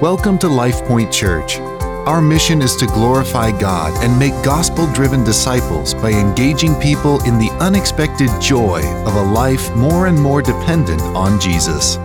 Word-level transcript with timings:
Welcome 0.00 0.38
to 0.38 0.46
LifePoint 0.46 1.12
Church. 1.12 1.58
Our 1.58 2.22
mission 2.22 2.62
is 2.62 2.74
to 2.76 2.86
glorify 2.86 3.50
God 3.60 4.02
and 4.02 4.18
make 4.18 4.32
gospel 4.42 4.90
driven 4.94 5.24
disciples 5.24 5.92
by 5.92 6.10
engaging 6.10 6.74
people 6.76 7.22
in 7.24 7.36
the 7.36 7.50
unexpected 7.60 8.30
joy 8.40 8.80
of 9.04 9.14
a 9.14 9.22
life 9.22 9.70
more 9.76 10.06
and 10.06 10.18
more 10.18 10.40
dependent 10.40 11.02
on 11.02 11.38
Jesus. 11.38 11.98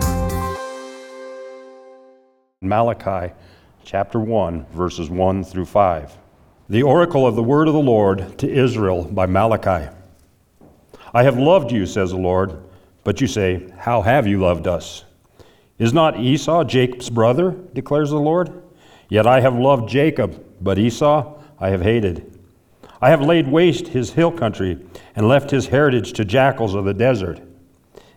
Malachi 2.60 3.32
chapter 3.82 4.20
1, 4.20 4.66
verses 4.72 5.08
1 5.08 5.42
through 5.44 5.64
5. 5.64 6.18
The 6.68 6.82
oracle 6.82 7.26
of 7.26 7.34
the 7.34 7.42
word 7.42 7.66
of 7.66 7.72
the 7.72 7.80
Lord 7.80 8.38
to 8.40 8.46
Israel 8.46 9.04
by 9.04 9.24
Malachi. 9.24 9.90
I 11.14 11.22
have 11.22 11.38
loved 11.38 11.72
you, 11.72 11.86
says 11.86 12.10
the 12.10 12.18
Lord, 12.18 12.62
but 13.04 13.22
you 13.22 13.26
say, 13.26 13.72
How 13.78 14.02
have 14.02 14.26
you 14.26 14.38
loved 14.38 14.66
us? 14.66 15.06
Is 15.78 15.92
not 15.92 16.18
Esau 16.18 16.64
Jacob's 16.64 17.10
brother, 17.10 17.56
declares 17.74 18.10
the 18.10 18.18
Lord? 18.18 18.62
Yet 19.08 19.26
I 19.26 19.40
have 19.40 19.58
loved 19.58 19.88
Jacob, 19.88 20.44
but 20.60 20.78
Esau 20.78 21.40
I 21.60 21.70
have 21.70 21.82
hated. 21.82 22.32
I 23.00 23.10
have 23.10 23.20
laid 23.20 23.48
waste 23.48 23.88
his 23.88 24.12
hill 24.12 24.32
country 24.32 24.78
and 25.14 25.28
left 25.28 25.50
his 25.50 25.66
heritage 25.66 26.12
to 26.14 26.24
jackals 26.24 26.74
of 26.74 26.84
the 26.84 26.94
desert. 26.94 27.40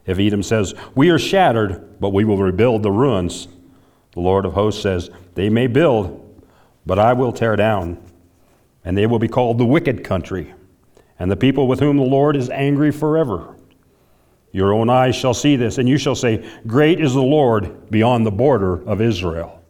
If 0.05 0.19
Edom 0.19 0.41
says, 0.41 0.73
We 0.95 1.09
are 1.09 1.19
shattered, 1.19 1.99
but 1.99 2.13
we 2.13 2.23
will 2.23 2.37
rebuild 2.37 2.83
the 2.83 2.91
ruins, 2.91 3.47
the 4.13 4.21
Lord 4.21 4.45
of 4.45 4.53
hosts 4.53 4.81
says, 4.81 5.09
They 5.35 5.49
may 5.49 5.67
build, 5.67 6.43
but 6.85 6.97
I 6.97 7.13
will 7.13 7.31
tear 7.31 7.55
down, 7.55 8.01
and 8.83 8.97
they 8.97 9.05
will 9.05 9.19
be 9.19 9.27
called 9.27 9.57
the 9.57 9.65
wicked 9.65 10.03
country, 10.03 10.53
and 11.19 11.29
the 11.29 11.35
people 11.35 11.67
with 11.67 11.79
whom 11.79 11.97
the 11.97 12.03
Lord 12.03 12.35
is 12.35 12.49
angry 12.49 12.91
forever. 12.91 13.55
Your 14.51 14.73
own 14.73 14.89
eyes 14.89 15.15
shall 15.15 15.33
see 15.33 15.55
this, 15.55 15.77
and 15.77 15.87
you 15.87 15.97
shall 15.97 16.15
say, 16.15 16.49
Great 16.65 16.99
is 16.99 17.13
the 17.13 17.21
Lord 17.21 17.91
beyond 17.91 18.25
the 18.25 18.31
border 18.31 18.81
of 18.87 19.01
Israel. 19.01 19.61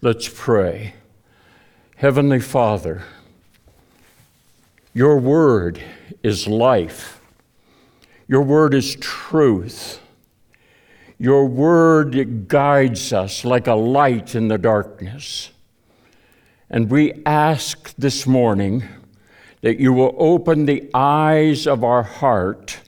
Let's 0.00 0.28
pray. 0.28 0.94
Heavenly 1.96 2.38
Father, 2.38 3.02
your 4.94 5.18
word 5.18 5.82
is 6.22 6.46
life, 6.46 7.20
your 8.28 8.42
word 8.42 8.74
is 8.74 8.96
truth. 8.96 10.00
Your 11.20 11.46
word 11.46 12.46
guides 12.46 13.12
us 13.12 13.44
like 13.44 13.66
a 13.66 13.74
light 13.74 14.36
in 14.36 14.46
the 14.46 14.56
darkness. 14.56 15.50
And 16.70 16.88
we 16.88 17.24
ask 17.26 17.92
this 17.96 18.24
morning 18.24 18.84
that 19.62 19.80
you 19.80 19.92
will 19.92 20.14
open 20.16 20.66
the 20.66 20.88
eyes 20.94 21.66
of 21.66 21.82
our 21.82 22.04
heart 22.04 22.78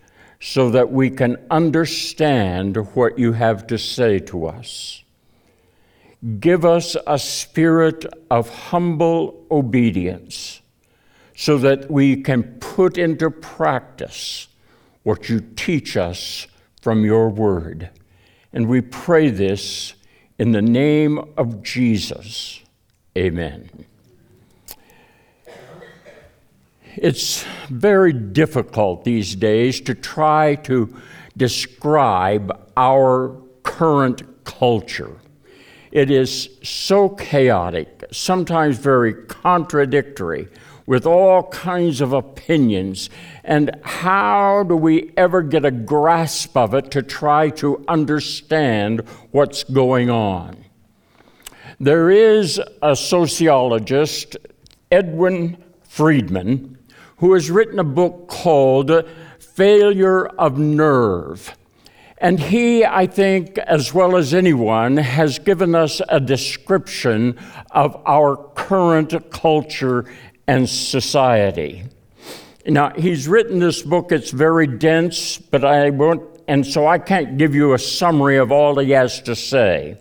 so 0.40 0.70
that 0.70 0.90
we 0.90 1.10
can 1.10 1.36
understand 1.50 2.76
what 2.94 3.18
you 3.18 3.32
have 3.32 3.66
to 3.66 3.78
say 3.78 4.18
to 4.18 4.46
us. 4.46 5.04
Give 6.38 6.64
us 6.64 6.96
a 7.06 7.18
spirit 7.18 8.06
of 8.30 8.48
humble 8.48 9.46
obedience 9.50 10.60
so 11.34 11.58
that 11.58 11.90
we 11.90 12.22
can 12.22 12.42
put 12.60 12.98
into 12.98 13.30
practice 13.30 14.48
what 15.02 15.28
you 15.28 15.40
teach 15.40 15.96
us 15.96 16.46
from 16.82 17.04
your 17.04 17.28
word. 17.28 17.90
And 18.52 18.68
we 18.68 18.80
pray 18.80 19.30
this 19.30 19.94
in 20.38 20.52
the 20.52 20.62
name 20.62 21.18
of 21.36 21.62
Jesus. 21.62 22.60
Amen. 23.16 23.70
It's 26.96 27.44
very 27.68 28.12
difficult 28.12 29.04
these 29.04 29.36
days 29.36 29.80
to 29.82 29.94
try 29.94 30.56
to 30.56 30.94
describe 31.36 32.68
our 32.76 33.36
current 33.62 34.44
culture. 34.44 35.16
It 35.92 36.10
is 36.10 36.50
so 36.62 37.08
chaotic, 37.08 38.04
sometimes 38.12 38.78
very 38.78 39.14
contradictory, 39.14 40.48
with 40.86 41.06
all 41.06 41.44
kinds 41.44 42.00
of 42.00 42.12
opinions. 42.12 43.10
And 43.44 43.70
how 43.82 44.64
do 44.64 44.76
we 44.76 45.12
ever 45.16 45.42
get 45.42 45.64
a 45.64 45.70
grasp 45.70 46.56
of 46.56 46.74
it 46.74 46.90
to 46.92 47.02
try 47.02 47.50
to 47.50 47.84
understand 47.86 49.00
what's 49.30 49.62
going 49.62 50.10
on? 50.10 50.64
There 51.78 52.10
is 52.10 52.60
a 52.82 52.94
sociologist, 52.94 54.36
Edwin 54.90 55.56
Friedman, 55.84 56.78
who 57.20 57.34
has 57.34 57.50
written 57.50 57.78
a 57.78 57.84
book 57.84 58.28
called 58.28 58.90
Failure 59.38 60.26
of 60.26 60.58
Nerve. 60.58 61.54
And 62.16 62.40
he, 62.40 62.82
I 62.84 63.06
think, 63.06 63.58
as 63.58 63.92
well 63.92 64.16
as 64.16 64.32
anyone, 64.32 64.96
has 64.96 65.38
given 65.38 65.74
us 65.74 66.00
a 66.08 66.18
description 66.18 67.38
of 67.70 67.94
our 68.06 68.36
current 68.54 69.30
culture 69.30 70.06
and 70.46 70.66
society. 70.68 71.84
Now, 72.66 72.90
he's 72.96 73.28
written 73.28 73.58
this 73.58 73.82
book, 73.82 74.12
it's 74.12 74.30
very 74.30 74.66
dense, 74.66 75.36
but 75.36 75.62
I 75.62 75.90
won't, 75.90 76.22
and 76.48 76.66
so 76.66 76.86
I 76.86 76.98
can't 76.98 77.36
give 77.36 77.54
you 77.54 77.74
a 77.74 77.78
summary 77.78 78.38
of 78.38 78.50
all 78.50 78.78
he 78.78 78.92
has 78.92 79.20
to 79.22 79.36
say. 79.36 79.98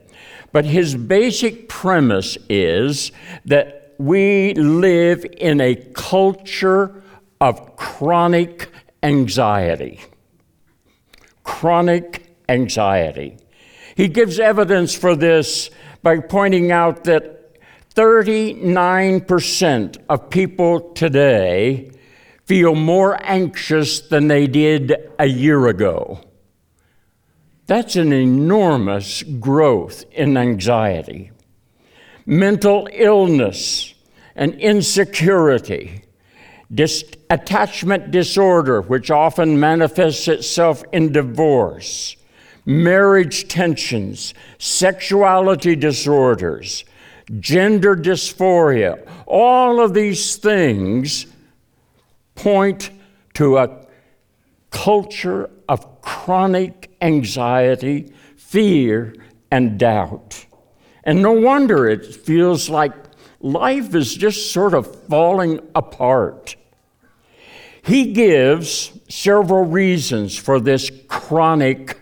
But 0.53 0.63
his 0.63 0.96
basic 0.96 1.68
premise 1.68 2.38
is 2.50 3.12
that 3.44 3.94
we 3.97 4.53
live 4.53 5.25
in 5.38 5.59
a 5.59 5.75
culture 5.75 7.03
of 7.41 7.75
chronic 7.77 8.69
anxiety. 9.01 10.01
Chronic 11.44 12.35
anxiety. 12.47 13.38
He 13.95 14.07
gives 14.07 14.39
evidence 14.39 14.95
for 14.95 15.16
this 15.16 15.72
by 16.01 16.19
pointing 16.19 16.72
out 16.72 17.03
that 17.05 17.38
39% 17.95 19.97
of 20.07 20.29
people 20.29 20.91
today 20.94 21.91
feel 22.45 22.75
more 22.75 23.17
anxious 23.23 24.01
than 24.01 24.27
they 24.27 24.45
did 24.47 24.94
a 25.17 25.25
year 25.25 25.67
ago. 25.67 26.21
That's 27.67 27.95
an 27.95 28.11
enormous 28.11 29.23
growth 29.23 30.03
in 30.11 30.35
anxiety. 30.35 31.31
Mental 32.25 32.88
illness 32.91 33.94
and 34.35 34.56
insecurity 34.56 36.03
Dis- 36.74 37.03
attachment 37.30 38.12
disorder, 38.12 38.81
which 38.81 39.09
often 39.09 39.59
manifests 39.59 40.28
itself 40.28 40.84
in 40.91 41.12
divorce, 41.12 42.16
marriage 42.66 43.47
tensions, 43.47 44.34
sexuality 44.59 45.75
disorders, 45.75 46.85
gender 47.40 47.96
dysphoria, 47.96 49.03
all 49.25 49.80
of 49.80 49.94
these 49.94 50.35
things 50.35 51.25
point 52.35 52.91
to 53.34 53.57
a 53.57 53.86
culture 54.69 55.50
of 55.68 56.01
chronic 56.01 56.91
anxiety, 57.01 58.13
fear, 58.38 59.16
and 59.51 59.80
doubt. 59.80 60.46
And 61.03 61.22
no 61.22 61.31
wonder 61.31 61.88
it 61.88 62.06
feels 62.06 62.69
like 62.69 62.94
life 63.40 63.96
is 63.96 64.13
just 64.16 64.51
sort 64.51 64.74
of 64.74 65.07
falling 65.07 65.59
apart. 65.74 66.56
He 67.81 68.13
gives 68.13 68.91
several 69.09 69.66
reasons 69.66 70.38
for 70.38 70.59
this 70.59 70.91
chronic 71.07 72.00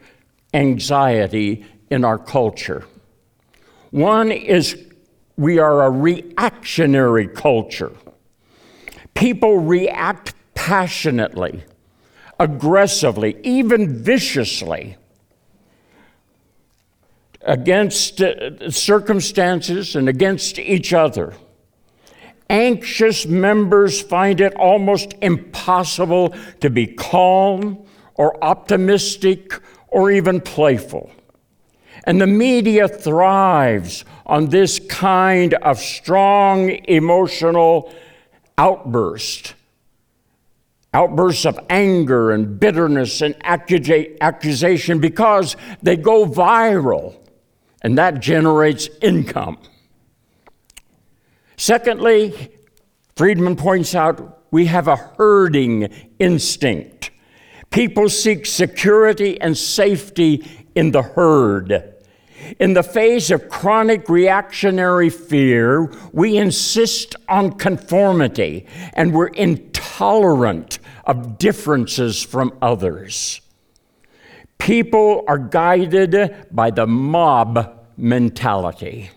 anxiety 0.53 1.65
in 1.89 2.03
our 2.03 2.17
culture. 2.17 2.85
One 3.91 4.31
is 4.31 4.85
we 5.37 5.59
are 5.59 5.83
a 5.83 5.89
reactionary 5.89 7.27
culture. 7.27 7.91
People 9.13 9.57
react 9.59 10.33
passionately, 10.55 11.63
aggressively, 12.39 13.37
even 13.43 14.03
viciously 14.03 14.97
against 17.41 18.21
uh, 18.21 18.69
circumstances 18.69 19.95
and 19.95 20.09
against 20.09 20.59
each 20.59 20.91
other. 20.93 21.33
Anxious 22.49 23.25
members 23.25 24.01
find 24.01 24.39
it 24.39 24.55
almost 24.55 25.13
impossible 25.21 26.33
to 26.61 26.69
be 26.69 26.87
calm 26.87 27.85
or 28.15 28.41
optimistic 28.43 29.59
or 29.89 30.11
even 30.11 30.39
playful. 30.41 31.11
And 32.05 32.21
the 32.21 32.27
media 32.27 32.87
thrives 32.87 34.05
on 34.25 34.47
this 34.47 34.79
kind 34.79 35.53
of 35.55 35.77
strong 35.79 36.69
emotional 36.85 37.93
outburst. 38.57 39.53
Outbursts 40.93 41.45
of 41.45 41.59
anger 41.69 42.31
and 42.31 42.59
bitterness 42.59 43.21
and 43.21 43.35
accusation 43.43 44.99
because 44.99 45.57
they 45.83 45.97
go 45.97 46.25
viral 46.25 47.17
and 47.81 47.97
that 47.97 48.19
generates 48.21 48.89
income. 49.01 49.57
Secondly, 51.57 52.51
Friedman 53.15 53.55
points 53.55 53.95
out 53.95 54.43
we 54.51 54.67
have 54.67 54.87
a 54.87 54.95
herding 54.95 55.83
instinct. 56.19 57.11
People 57.71 58.09
seek 58.09 58.45
security 58.45 59.39
and 59.41 59.57
safety 59.57 60.67
in 60.75 60.91
the 60.91 61.01
herd. 61.01 61.95
In 62.59 62.73
the 62.73 62.83
face 62.83 63.31
of 63.31 63.49
chronic 63.49 64.07
reactionary 64.07 65.09
fear, 65.09 65.91
we 66.13 66.37
insist 66.37 67.15
on 67.27 67.53
conformity 67.53 68.67
and 68.93 69.13
we're 69.13 69.27
intolerant 69.27 70.79
of 71.05 71.37
differences 71.37 72.21
from 72.23 72.55
others. 72.61 73.41
People 74.59 75.23
are 75.27 75.39
guided 75.39 76.47
by 76.51 76.69
the 76.69 76.85
mob 76.85 77.85
mentality. 77.97 79.09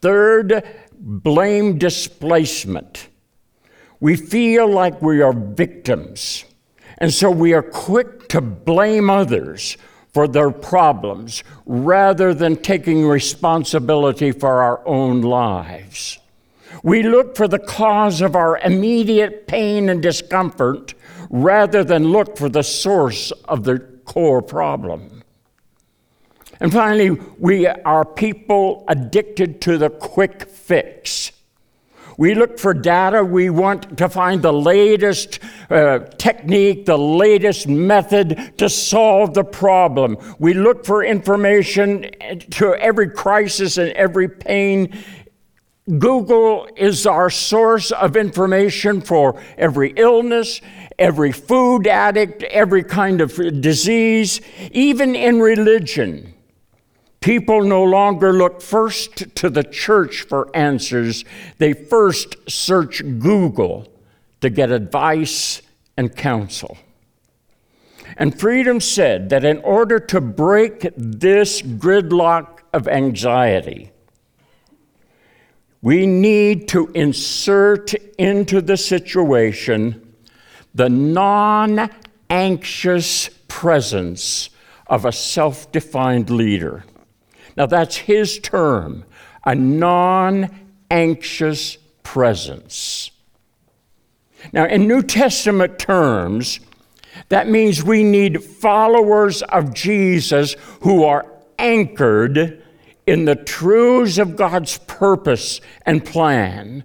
Third, 0.00 0.62
blame 1.06 1.78
displacement. 1.78 3.06
We 4.00 4.16
feel 4.16 4.68
like 4.68 5.00
we 5.00 5.22
are 5.22 5.32
victims, 5.32 6.44
and 6.98 7.14
so 7.14 7.30
we 7.30 7.54
are 7.54 7.62
quick 7.62 8.28
to 8.30 8.40
blame 8.40 9.08
others 9.08 9.78
for 10.12 10.26
their 10.26 10.50
problems 10.50 11.44
rather 11.64 12.34
than 12.34 12.56
taking 12.56 13.06
responsibility 13.06 14.32
for 14.32 14.60
our 14.62 14.86
own 14.86 15.22
lives. 15.22 16.18
We 16.82 17.04
look 17.04 17.36
for 17.36 17.46
the 17.46 17.60
cause 17.60 18.20
of 18.20 18.34
our 18.34 18.58
immediate 18.58 19.46
pain 19.46 19.88
and 19.88 20.02
discomfort 20.02 20.94
rather 21.30 21.84
than 21.84 22.08
look 22.08 22.36
for 22.36 22.48
the 22.48 22.64
source 22.64 23.30
of 23.44 23.62
the 23.62 23.78
core 24.04 24.42
problem. 24.42 25.15
And 26.60 26.72
finally, 26.72 27.10
we 27.38 27.66
are 27.66 28.04
people 28.04 28.84
addicted 28.88 29.60
to 29.62 29.78
the 29.78 29.90
quick 29.90 30.48
fix. 30.48 31.32
We 32.18 32.34
look 32.34 32.58
for 32.58 32.72
data. 32.72 33.22
We 33.22 33.50
want 33.50 33.98
to 33.98 34.08
find 34.08 34.40
the 34.40 34.52
latest 34.52 35.38
uh, 35.68 35.98
technique, 36.16 36.86
the 36.86 36.96
latest 36.96 37.68
method 37.68 38.54
to 38.56 38.70
solve 38.70 39.34
the 39.34 39.44
problem. 39.44 40.16
We 40.38 40.54
look 40.54 40.86
for 40.86 41.04
information 41.04 42.10
to 42.52 42.74
every 42.74 43.10
crisis 43.10 43.76
and 43.76 43.90
every 43.92 44.28
pain. 44.28 44.98
Google 45.98 46.68
is 46.74 47.06
our 47.06 47.28
source 47.28 47.92
of 47.92 48.16
information 48.16 49.02
for 49.02 49.40
every 49.58 49.92
illness, 49.96 50.62
every 50.98 51.32
food 51.32 51.86
addict, 51.86 52.42
every 52.44 52.82
kind 52.82 53.20
of 53.20 53.36
disease, 53.60 54.40
even 54.72 55.14
in 55.14 55.38
religion. 55.38 56.32
People 57.26 57.62
no 57.62 57.82
longer 57.82 58.32
look 58.32 58.62
first 58.62 59.34
to 59.34 59.50
the 59.50 59.64
church 59.64 60.22
for 60.22 60.48
answers, 60.54 61.24
they 61.58 61.72
first 61.72 62.36
search 62.48 63.02
Google 63.18 63.88
to 64.40 64.48
get 64.48 64.70
advice 64.70 65.60
and 65.96 66.14
counsel. 66.14 66.78
And 68.16 68.38
Friedman 68.38 68.78
said 68.78 69.30
that 69.30 69.44
in 69.44 69.58
order 69.62 69.98
to 69.98 70.20
break 70.20 70.88
this 70.96 71.62
gridlock 71.62 72.60
of 72.72 72.86
anxiety, 72.86 73.90
we 75.82 76.06
need 76.06 76.68
to 76.68 76.92
insert 76.94 77.92
into 78.18 78.60
the 78.60 78.76
situation 78.76 80.14
the 80.76 80.88
non 80.88 81.90
anxious 82.30 83.30
presence 83.48 84.48
of 84.86 85.04
a 85.04 85.10
self 85.10 85.72
defined 85.72 86.30
leader. 86.30 86.84
Now, 87.56 87.66
that's 87.66 87.96
his 87.96 88.38
term 88.38 89.04
a 89.44 89.54
non 89.54 90.50
anxious 90.90 91.78
presence. 92.02 93.10
Now, 94.52 94.66
in 94.66 94.86
New 94.86 95.02
Testament 95.02 95.78
terms, 95.78 96.60
that 97.28 97.48
means 97.48 97.82
we 97.82 98.04
need 98.04 98.42
followers 98.42 99.42
of 99.42 99.72
Jesus 99.72 100.56
who 100.80 101.04
are 101.04 101.26
anchored 101.58 102.62
in 103.06 103.24
the 103.24 103.36
truths 103.36 104.18
of 104.18 104.36
God's 104.36 104.78
purpose 104.78 105.60
and 105.84 106.04
plan, 106.04 106.84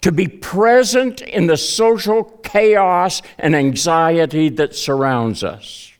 to 0.00 0.10
be 0.10 0.26
present 0.26 1.20
in 1.20 1.46
the 1.46 1.56
social 1.56 2.24
chaos 2.42 3.22
and 3.38 3.54
anxiety 3.54 4.48
that 4.48 4.74
surrounds 4.74 5.44
us. 5.44 5.91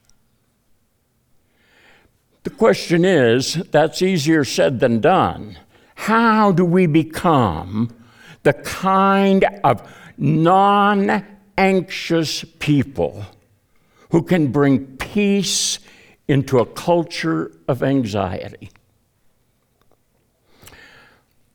The 2.45 2.51
question 2.51 3.05
is 3.05 3.55
that's 3.71 4.03
easier 4.03 4.45
said 4.45 4.81
than 4.81 5.01
done. 5.01 5.59
How 5.95 6.51
do 6.51 6.65
we 6.65 6.87
become 6.87 7.91
the 8.43 8.53
kind 8.53 9.45
of 9.63 9.89
non 10.19 11.25
anxious 11.57 12.45
people 12.59 13.25
who 14.11 14.23
can 14.23 14.51
bring 14.51 14.97
peace 14.97 15.79
into 16.27 16.59
a 16.59 16.67
culture 16.67 17.53
of 17.69 17.83
anxiety? 17.83 18.71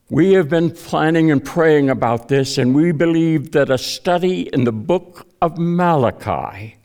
We 0.09 0.33
have 0.33 0.47
been 0.47 0.71
planning 0.71 1.31
and 1.31 1.43
praying 1.43 1.89
about 1.89 2.29
this, 2.29 2.57
and 2.57 2.73
we 2.73 2.93
believe 2.93 3.51
that 3.51 3.69
a 3.69 3.77
study 3.77 4.43
in 4.53 4.63
the 4.63 4.71
book 4.71 5.27
of 5.41 5.57
Malachi 5.57 6.77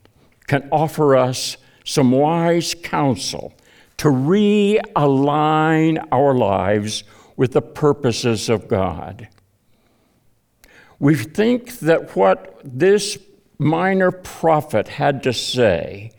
can 0.49 0.69
offer 0.73 1.15
us 1.15 1.57
some 1.85 2.11
wise 2.11 2.75
counsel 2.75 3.55
to 4.03 4.09
realign 4.09 6.05
our 6.11 6.35
lives 6.35 7.05
with 7.37 7.53
the 7.53 7.63
purposes 7.63 8.49
of 8.49 8.67
God. 8.67 9.29
We 10.99 11.15
think 11.15 11.79
that 11.79 12.17
what 12.17 12.61
this 12.65 13.17
minor 13.59 14.11
prophet 14.11 14.89
had 14.89 15.23
to 15.23 15.33
say 15.33 16.11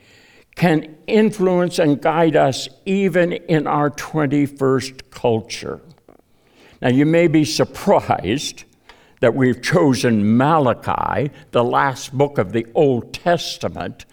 can 0.56 0.95
influence 1.07 1.77
and 1.77 2.01
guide 2.01 2.38
us 2.38 2.69
even 2.85 3.33
in 3.33 3.68
our 3.68 3.89
21st 3.89 5.12
culture. 5.12 5.81
Now, 6.81 6.88
you 6.88 7.06
may 7.06 7.27
be 7.27 7.44
surprised 7.44 8.63
that 9.19 9.36
we've 9.36 9.62
chosen 9.62 10.38
Malachi, 10.38 11.33
the 11.51 11.65
last 11.65 12.18
book 12.18 12.38
of 12.38 12.53
the 12.53 12.65
Old 12.75 13.13
Testament, 13.13 14.06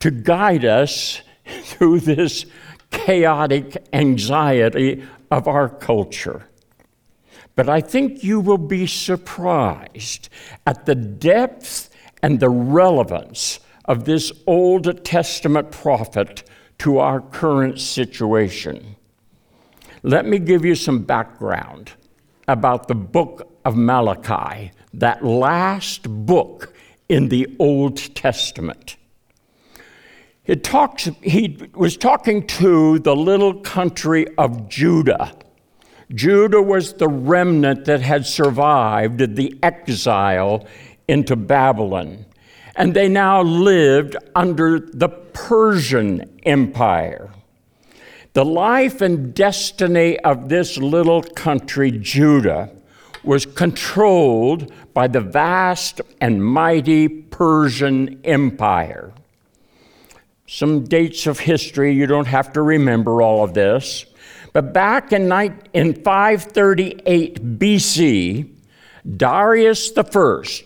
to 0.00 0.10
guide 0.10 0.66
us 0.66 1.22
through 1.62 2.00
this 2.00 2.44
chaotic 2.90 3.76
anxiety 3.92 5.02
of 5.30 5.46
our 5.48 5.68
culture. 5.68 6.48
But 7.56 7.68
I 7.68 7.80
think 7.80 8.22
you 8.22 8.40
will 8.40 8.58
be 8.58 8.86
surprised 8.86 10.28
at 10.66 10.86
the 10.86 10.94
depth 10.94 11.90
and 12.22 12.38
the 12.38 12.50
relevance 12.50 13.60
of 13.84 14.04
this 14.04 14.30
Old 14.46 15.04
Testament 15.04 15.72
prophet 15.72 16.44
to 16.78 16.98
our 16.98 17.20
current 17.20 17.80
situation. 17.80 18.94
Let 20.02 20.26
me 20.26 20.38
give 20.38 20.64
you 20.64 20.74
some 20.74 21.02
background 21.02 21.92
about 22.46 22.86
the 22.86 22.94
book 22.94 23.52
of 23.64 23.76
Malachi, 23.76 24.70
that 24.94 25.24
last 25.24 26.08
book 26.26 26.72
in 27.08 27.28
the 27.28 27.56
Old 27.58 27.96
Testament. 28.14 28.97
It 30.48 30.64
talks, 30.64 31.10
he 31.22 31.58
was 31.74 31.98
talking 31.98 32.46
to 32.46 32.98
the 33.00 33.14
little 33.14 33.52
country 33.60 34.26
of 34.38 34.70
Judah. 34.70 35.34
Judah 36.14 36.62
was 36.62 36.94
the 36.94 37.06
remnant 37.06 37.84
that 37.84 38.00
had 38.00 38.24
survived 38.24 39.36
the 39.36 39.58
exile 39.62 40.66
into 41.06 41.36
Babylon. 41.36 42.24
And 42.74 42.94
they 42.94 43.10
now 43.10 43.42
lived 43.42 44.16
under 44.34 44.80
the 44.80 45.10
Persian 45.10 46.40
Empire. 46.46 47.28
The 48.32 48.44
life 48.46 49.02
and 49.02 49.34
destiny 49.34 50.18
of 50.20 50.48
this 50.48 50.78
little 50.78 51.22
country, 51.22 51.90
Judah, 51.90 52.70
was 53.22 53.44
controlled 53.44 54.72
by 54.94 55.08
the 55.08 55.20
vast 55.20 56.00
and 56.22 56.42
mighty 56.42 57.06
Persian 57.08 58.18
Empire. 58.24 59.12
Some 60.50 60.84
dates 60.84 61.26
of 61.26 61.40
history, 61.40 61.92
you 61.92 62.06
don't 62.06 62.26
have 62.26 62.54
to 62.54 62.62
remember 62.62 63.20
all 63.20 63.44
of 63.44 63.52
this. 63.52 64.06
But 64.54 64.72
back 64.72 65.12
in, 65.12 65.30
in 65.74 66.02
538 66.02 67.58
BC, 67.58 68.48
Darius 69.14 69.92
I 69.94 70.02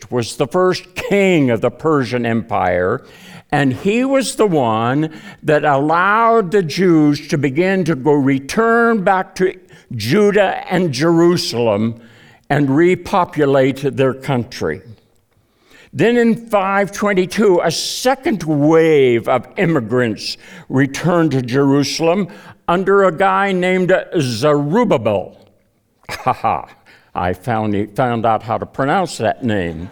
was 0.08 0.36
the 0.36 0.46
first 0.46 0.94
king 0.94 1.50
of 1.50 1.62
the 1.62 1.72
Persian 1.72 2.24
Empire, 2.24 3.04
and 3.50 3.72
he 3.72 4.04
was 4.04 4.36
the 4.36 4.46
one 4.46 5.20
that 5.42 5.64
allowed 5.64 6.52
the 6.52 6.62
Jews 6.62 7.26
to 7.26 7.36
begin 7.36 7.84
to 7.86 7.96
go 7.96 8.12
return 8.12 9.02
back 9.02 9.34
to 9.34 9.58
Judah 9.96 10.64
and 10.72 10.92
Jerusalem 10.92 12.00
and 12.48 12.70
repopulate 12.70 13.78
their 13.96 14.14
country. 14.14 14.82
Then 15.92 16.16
in 16.16 16.34
522, 16.34 17.60
a 17.62 17.70
second 17.70 18.44
wave 18.44 19.28
of 19.28 19.46
immigrants 19.58 20.38
returned 20.70 21.32
to 21.32 21.42
Jerusalem 21.42 22.28
under 22.66 23.04
a 23.04 23.14
guy 23.14 23.52
named 23.52 23.92
Zerubbabel. 24.18 25.38
Haha, 26.08 26.66
I 27.14 27.34
found, 27.34 27.94
found 27.94 28.24
out 28.24 28.42
how 28.42 28.56
to 28.56 28.64
pronounce 28.64 29.18
that 29.18 29.44
name. 29.44 29.90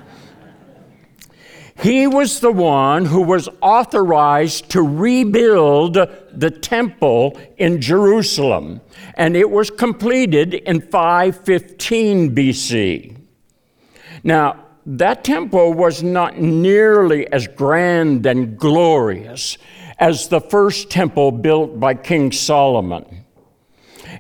He 1.83 2.07
was 2.07 2.41
the 2.41 2.53
one 2.53 3.05
who 3.07 3.23
was 3.23 3.49
authorized 3.61 4.71
to 4.71 4.83
rebuild 4.83 5.95
the 5.95 6.51
temple 6.51 7.39
in 7.59 7.81
Jerusalem, 7.81 8.81
and 9.15 9.37
it 9.37 9.51
was 9.51 9.71
completed 9.71 10.55
in 10.55 10.81
515 10.81 12.35
BC. 12.35 13.17
Now, 14.23 14.70
that 14.99 15.23
temple 15.23 15.73
was 15.73 16.03
not 16.03 16.39
nearly 16.39 17.31
as 17.33 17.47
grand 17.47 18.27
and 18.27 18.59
glorious 18.59 19.57
as 20.01 20.29
the 20.29 20.41
first 20.41 20.91
temple 20.91 21.31
built 21.31 21.79
by 21.79 21.95
King 21.95 22.33
Solomon. 22.33 23.25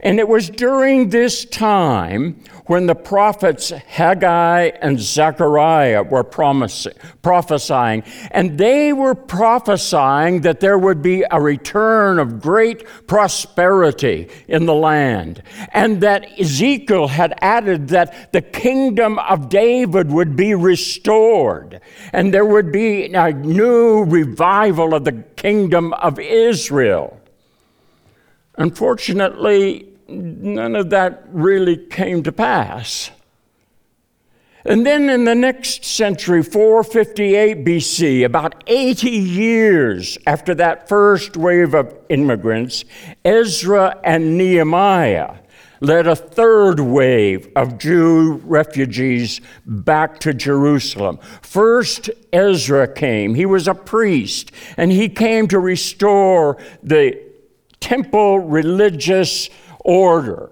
And 0.02 0.20
it 0.20 0.28
was 0.28 0.48
during 0.48 1.08
this 1.08 1.44
time 1.44 2.40
when 2.70 2.86
the 2.86 2.94
prophets 2.94 3.70
Haggai 3.70 4.70
and 4.80 5.00
Zechariah 5.00 6.04
were 6.04 6.22
prophesying, 6.22 8.04
and 8.30 8.56
they 8.58 8.92
were 8.92 9.16
prophesying 9.16 10.42
that 10.42 10.60
there 10.60 10.78
would 10.78 11.02
be 11.02 11.24
a 11.32 11.40
return 11.40 12.20
of 12.20 12.40
great 12.40 12.86
prosperity 13.08 14.28
in 14.46 14.66
the 14.66 14.74
land, 14.74 15.42
and 15.72 16.00
that 16.00 16.38
Ezekiel 16.38 17.08
had 17.08 17.34
added 17.40 17.88
that 17.88 18.32
the 18.32 18.40
kingdom 18.40 19.18
of 19.18 19.48
David 19.48 20.08
would 20.12 20.36
be 20.36 20.54
restored, 20.54 21.80
and 22.12 22.32
there 22.32 22.46
would 22.46 22.70
be 22.70 23.12
a 23.12 23.32
new 23.32 24.04
revival 24.04 24.94
of 24.94 25.04
the 25.04 25.24
kingdom 25.34 25.92
of 25.94 26.20
Israel. 26.20 27.20
Unfortunately, 28.58 29.88
none 30.10 30.76
of 30.76 30.90
that 30.90 31.24
really 31.28 31.76
came 31.76 32.22
to 32.24 32.32
pass. 32.32 33.10
And 34.64 34.84
then 34.84 35.08
in 35.08 35.24
the 35.24 35.34
next 35.34 35.84
century, 35.84 36.42
458 36.42 37.64
BC, 37.64 38.24
about 38.24 38.62
80 38.66 39.08
years 39.08 40.18
after 40.26 40.54
that 40.56 40.86
first 40.86 41.36
wave 41.36 41.72
of 41.74 41.96
immigrants, 42.10 42.84
Ezra 43.24 43.98
and 44.04 44.36
Nehemiah 44.36 45.36
led 45.80 46.06
a 46.06 46.14
third 46.14 46.78
wave 46.78 47.48
of 47.56 47.78
Jew 47.78 48.34
refugees 48.44 49.40
back 49.64 50.20
to 50.20 50.34
Jerusalem. 50.34 51.18
First, 51.40 52.10
Ezra 52.32 52.86
came. 52.86 53.34
He 53.34 53.46
was 53.46 53.66
a 53.66 53.74
priest, 53.74 54.52
and 54.76 54.92
he 54.92 55.08
came 55.08 55.48
to 55.48 55.58
restore 55.58 56.58
the 56.82 57.18
temple 57.80 58.40
religious 58.40 59.48
order. 59.90 60.50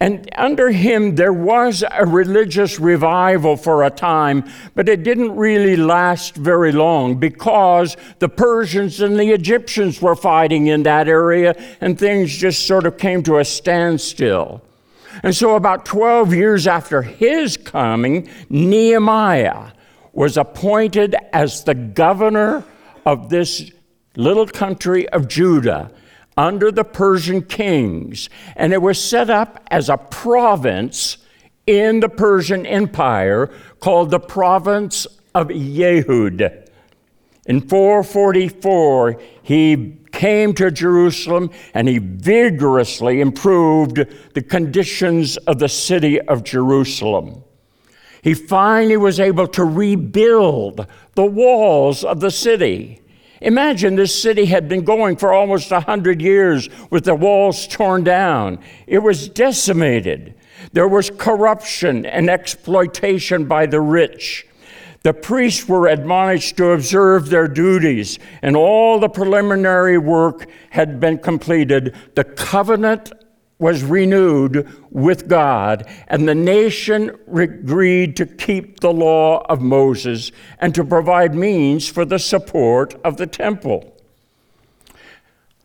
And 0.00 0.28
under 0.34 0.72
him, 0.72 1.14
there 1.14 1.32
was 1.32 1.84
a 1.88 2.04
religious 2.04 2.80
revival 2.80 3.56
for 3.56 3.84
a 3.84 3.90
time, 3.90 4.50
but 4.74 4.88
it 4.88 5.04
didn't 5.04 5.36
really 5.36 5.76
last 5.76 6.34
very 6.34 6.72
long 6.72 7.20
because 7.20 7.96
the 8.18 8.28
Persians 8.28 9.00
and 9.00 9.16
the 9.16 9.30
Egyptians 9.30 10.02
were 10.02 10.16
fighting 10.16 10.66
in 10.66 10.82
that 10.82 11.06
area, 11.06 11.54
and 11.80 11.96
things 11.96 12.36
just 12.36 12.66
sort 12.66 12.84
of 12.84 12.98
came 12.98 13.22
to 13.22 13.38
a 13.38 13.44
standstill. 13.44 14.60
And 15.22 15.36
so, 15.36 15.54
about 15.54 15.84
12 15.84 16.34
years 16.34 16.66
after 16.66 17.02
his 17.02 17.56
coming, 17.56 18.28
Nehemiah 18.48 19.70
was 20.12 20.36
appointed 20.36 21.14
as 21.32 21.62
the 21.62 21.76
governor 21.76 22.64
of 23.06 23.28
this 23.28 23.70
little 24.16 24.48
country 24.48 25.08
of 25.10 25.28
Judah 25.28 25.92
under 26.36 26.70
the 26.70 26.84
Persian 26.84 27.42
kings, 27.42 28.30
and 28.56 28.72
it 28.72 28.82
was 28.82 29.02
set 29.02 29.30
up 29.30 29.62
as 29.70 29.88
a 29.88 29.96
province 29.96 31.18
in 31.66 32.00
the 32.00 32.08
Persian 32.08 32.66
Empire 32.66 33.50
called 33.80 34.10
the 34.10 34.20
province 34.20 35.06
of 35.34 35.48
Yehud. 35.48 36.68
In 37.46 37.60
444, 37.60 39.20
he 39.42 39.98
came 40.12 40.54
to 40.54 40.70
Jerusalem 40.70 41.50
and 41.74 41.88
he 41.88 41.98
vigorously 41.98 43.20
improved 43.20 44.04
the 44.34 44.42
conditions 44.42 45.36
of 45.38 45.58
the 45.58 45.68
city 45.68 46.20
of 46.20 46.44
Jerusalem. 46.44 47.42
He 48.22 48.34
finally 48.34 48.96
was 48.96 49.18
able 49.18 49.48
to 49.48 49.64
rebuild 49.64 50.86
the 51.14 51.26
walls 51.26 52.04
of 52.04 52.20
the 52.20 52.30
city. 52.30 53.01
Imagine 53.42 53.96
this 53.96 54.22
city 54.22 54.44
had 54.46 54.68
been 54.68 54.84
going 54.84 55.16
for 55.16 55.32
almost 55.32 55.72
a 55.72 55.80
hundred 55.80 56.22
years 56.22 56.68
with 56.90 57.04
the 57.04 57.14
walls 57.14 57.66
torn 57.66 58.04
down. 58.04 58.60
It 58.86 59.00
was 59.00 59.28
decimated. 59.28 60.34
There 60.72 60.86
was 60.86 61.10
corruption 61.10 62.06
and 62.06 62.30
exploitation 62.30 63.46
by 63.46 63.66
the 63.66 63.80
rich. 63.80 64.46
The 65.02 65.12
priests 65.12 65.68
were 65.68 65.88
admonished 65.88 66.56
to 66.58 66.70
observe 66.70 67.28
their 67.28 67.48
duties, 67.48 68.20
and 68.40 68.56
all 68.56 69.00
the 69.00 69.08
preliminary 69.08 69.98
work 69.98 70.48
had 70.70 71.00
been 71.00 71.18
completed. 71.18 71.96
The 72.14 72.22
covenant 72.22 73.12
was 73.62 73.84
renewed 73.84 74.68
with 74.90 75.28
God, 75.28 75.88
and 76.08 76.28
the 76.28 76.34
nation 76.34 77.16
agreed 77.32 78.16
to 78.16 78.26
keep 78.26 78.80
the 78.80 78.92
law 78.92 79.46
of 79.48 79.62
Moses 79.62 80.32
and 80.58 80.74
to 80.74 80.84
provide 80.84 81.34
means 81.34 81.88
for 81.88 82.04
the 82.04 82.18
support 82.18 82.94
of 83.04 83.16
the 83.16 83.26
temple. 83.26 83.96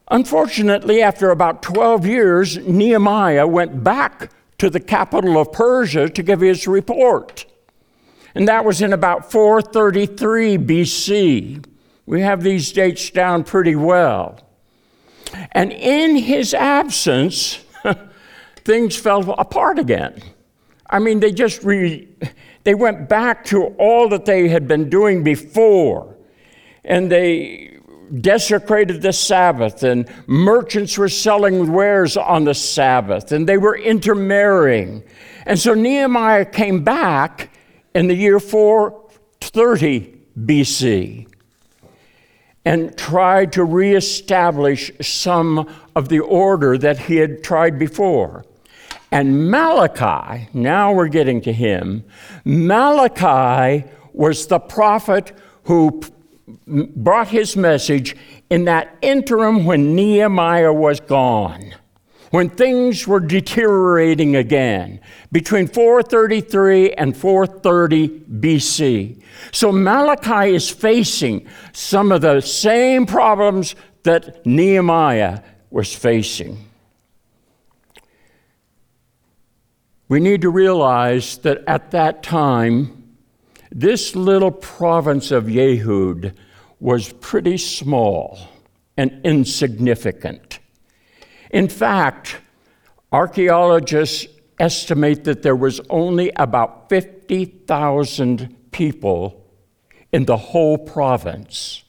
Unfortunately, 0.09 1.01
after 1.01 1.31
about 1.31 1.63
12 1.63 2.05
years, 2.05 2.57
Nehemiah 2.59 3.47
went 3.47 3.83
back 3.83 4.31
to 4.59 4.69
the 4.69 4.79
capital 4.79 5.41
of 5.41 5.51
Persia 5.51 6.07
to 6.07 6.23
give 6.23 6.39
his 6.39 6.67
report. 6.67 7.45
And 8.35 8.47
that 8.47 8.63
was 8.63 8.81
in 8.81 8.93
about 8.93 9.31
433 9.31 10.59
BC. 10.59 11.65
We 12.05 12.21
have 12.21 12.43
these 12.43 12.71
dates 12.71 13.09
down 13.09 13.43
pretty 13.43 13.75
well. 13.75 14.39
And 15.51 15.71
in 15.73 16.15
his 16.15 16.53
absence, 16.53 17.65
things 18.63 18.95
fell 18.95 19.31
apart 19.33 19.79
again. 19.79 20.21
I 20.89 20.99
mean, 20.99 21.19
they 21.19 21.31
just 21.31 21.63
re, 21.63 22.07
they 22.63 22.75
went 22.75 23.09
back 23.09 23.45
to 23.45 23.65
all 23.77 24.09
that 24.09 24.25
they 24.25 24.47
had 24.47 24.67
been 24.67 24.89
doing 24.89 25.23
before, 25.23 26.15
and 26.83 27.11
they 27.11 27.77
desecrated 28.21 29.01
the 29.01 29.11
Sabbath, 29.11 29.83
and 29.83 30.09
merchants 30.27 30.97
were 30.97 31.09
selling 31.09 31.73
wares 31.73 32.15
on 32.15 32.45
the 32.45 32.53
Sabbath, 32.53 33.31
and 33.31 33.47
they 33.47 33.57
were 33.57 33.77
intermarrying. 33.77 35.03
And 35.45 35.59
so 35.59 35.73
Nehemiah 35.73 36.45
came 36.45 36.83
back 36.83 37.51
in 37.93 38.07
the 38.07 38.15
year 38.15 38.39
430 38.39 40.19
BC 40.39 41.27
and 42.63 42.97
tried 42.97 43.53
to 43.53 43.63
reestablish 43.63 44.91
some 45.01 45.69
of 45.97 46.09
the 46.09 46.19
order 46.19 46.77
that 46.77 46.99
he 46.99 47.15
had 47.15 47.43
tried 47.43 47.79
before. 47.79 48.45
And 49.11 49.49
Malachi, 49.49 50.47
now 50.53 50.93
we're 50.93 51.07
getting 51.07 51.41
to 51.41 51.51
him, 51.51 52.03
Malachi 52.45 53.83
was 54.13 54.45
the 54.45 54.59
prophet 54.59 55.31
who 55.63 56.01
brought 56.67 57.29
his 57.29 57.57
message 57.57 58.15
in 58.51 58.65
that 58.65 58.95
interim 59.01 59.65
when 59.65 59.95
Nehemiah 59.95 60.71
was 60.71 60.99
gone, 60.99 61.73
when 62.29 62.51
things 62.51 63.07
were 63.07 63.19
deteriorating 63.19 64.35
again, 64.35 64.99
between 65.31 65.65
433 65.65 66.93
and 66.93 67.17
430 67.17 68.07
BC. 68.19 69.23
So 69.51 69.71
Malachi 69.71 70.53
is 70.53 70.69
facing 70.69 71.47
some 71.73 72.11
of 72.11 72.21
the 72.21 72.41
same 72.41 73.07
problems 73.07 73.73
that 74.03 74.45
Nehemiah 74.45 75.41
was 75.69 75.93
facing. 75.93 76.57
We 80.09 80.19
need 80.19 80.41
to 80.41 80.49
realize 80.49 81.37
that 81.39 81.63
at 81.67 81.91
that 81.91 82.23
time, 82.23 83.15
this 83.71 84.15
little 84.15 84.51
province 84.51 85.31
of 85.31 85.45
Yehud 85.45 86.33
was 86.79 87.11
pretty 87.13 87.57
small 87.57 88.39
and 88.95 89.21
insignificant. 89.25 90.59
In 91.51 91.67
fact, 91.67 92.37
archaeologists 93.11 94.27
estimate 94.59 95.23
that 95.25 95.43
there 95.43 95.55
was 95.55 95.81
only 95.89 96.31
about 96.35 96.89
50,000 96.89 98.55
people 98.71 99.45
in 100.11 100.25
the 100.25 100.37
whole 100.37 100.77
province. 100.77 101.83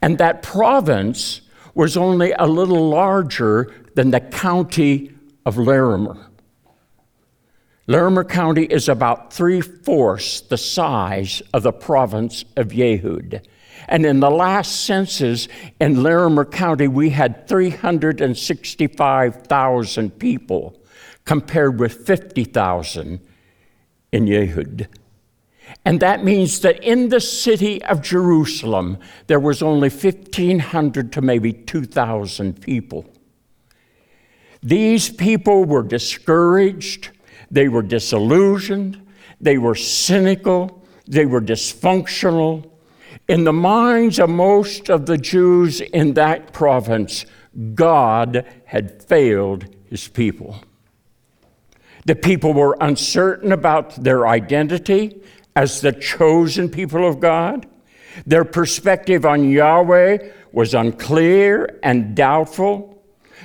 And 0.00 0.18
that 0.18 0.42
province 0.42 1.40
was 1.74 1.96
only 1.96 2.32
a 2.32 2.46
little 2.46 2.88
larger 2.88 3.72
than 3.94 4.10
the 4.10 4.20
county 4.20 5.12
of 5.44 5.56
Larimer. 5.56 6.30
Larimer 7.86 8.24
County 8.24 8.64
is 8.64 8.88
about 8.88 9.30
three 9.32 9.60
fourths 9.60 10.40
the 10.40 10.56
size 10.56 11.42
of 11.52 11.64
the 11.64 11.72
province 11.72 12.44
of 12.56 12.68
Yehud. 12.68 13.44
And 13.88 14.06
in 14.06 14.20
the 14.20 14.30
last 14.30 14.86
census 14.86 15.48
in 15.78 16.02
Larimer 16.02 16.46
County, 16.46 16.88
we 16.88 17.10
had 17.10 17.46
365,000 17.46 20.18
people 20.18 20.80
compared 21.26 21.78
with 21.78 22.06
50,000 22.06 23.20
in 24.12 24.24
Yehud. 24.24 24.86
And 25.84 26.00
that 26.00 26.24
means 26.24 26.60
that 26.60 26.82
in 26.82 27.10
the 27.10 27.20
city 27.20 27.82
of 27.84 28.00
Jerusalem, 28.00 28.98
there 29.26 29.40
was 29.40 29.62
only 29.62 29.90
1,500 29.90 31.12
to 31.12 31.20
maybe 31.20 31.52
2,000 31.52 32.60
people. 32.60 33.04
These 34.62 35.10
people 35.10 35.66
were 35.66 35.82
discouraged, 35.82 37.10
they 37.50 37.68
were 37.68 37.82
disillusioned, 37.82 39.06
they 39.38 39.58
were 39.58 39.74
cynical, 39.74 40.82
they 41.06 41.26
were 41.26 41.42
dysfunctional. 41.42 42.70
In 43.28 43.44
the 43.44 43.52
minds 43.52 44.18
of 44.18 44.30
most 44.30 44.88
of 44.88 45.04
the 45.04 45.18
Jews 45.18 45.82
in 45.82 46.14
that 46.14 46.54
province, 46.54 47.26
God 47.74 48.46
had 48.64 49.02
failed 49.02 49.66
his 49.84 50.08
people. 50.08 50.64
The 52.06 52.14
people 52.14 52.54
were 52.54 52.76
uncertain 52.80 53.52
about 53.52 54.02
their 54.02 54.26
identity 54.26 55.22
as 55.56 55.80
the 55.80 55.92
chosen 55.92 56.68
people 56.68 57.06
of 57.08 57.20
God. 57.20 57.66
Their 58.26 58.44
perspective 58.44 59.24
on 59.24 59.50
Yahweh 59.50 60.30
was 60.52 60.74
unclear 60.74 61.78
and 61.82 62.14
doubtful. 62.14 63.02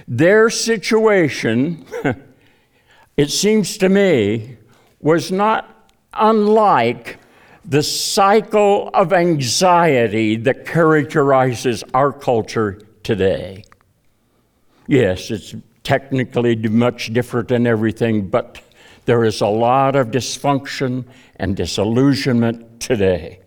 Their 0.07 0.49
situation, 0.49 1.85
it 3.17 3.31
seems 3.31 3.77
to 3.77 3.89
me, 3.89 4.57
was 4.99 5.31
not 5.31 5.89
unlike 6.13 7.17
the 7.65 7.83
cycle 7.83 8.89
of 8.93 9.13
anxiety 9.13 10.35
that 10.35 10.65
characterizes 10.65 11.83
our 11.93 12.11
culture 12.11 12.81
today. 13.03 13.63
Yes, 14.87 15.29
it's 15.29 15.55
technically 15.83 16.55
much 16.55 17.13
different 17.13 17.49
than 17.49 17.67
everything, 17.67 18.27
but 18.27 18.61
there 19.05 19.23
is 19.23 19.41
a 19.41 19.47
lot 19.47 19.95
of 19.95 20.07
dysfunction 20.07 21.05
and 21.37 21.55
disillusionment 21.55 22.79
today. 22.79 23.39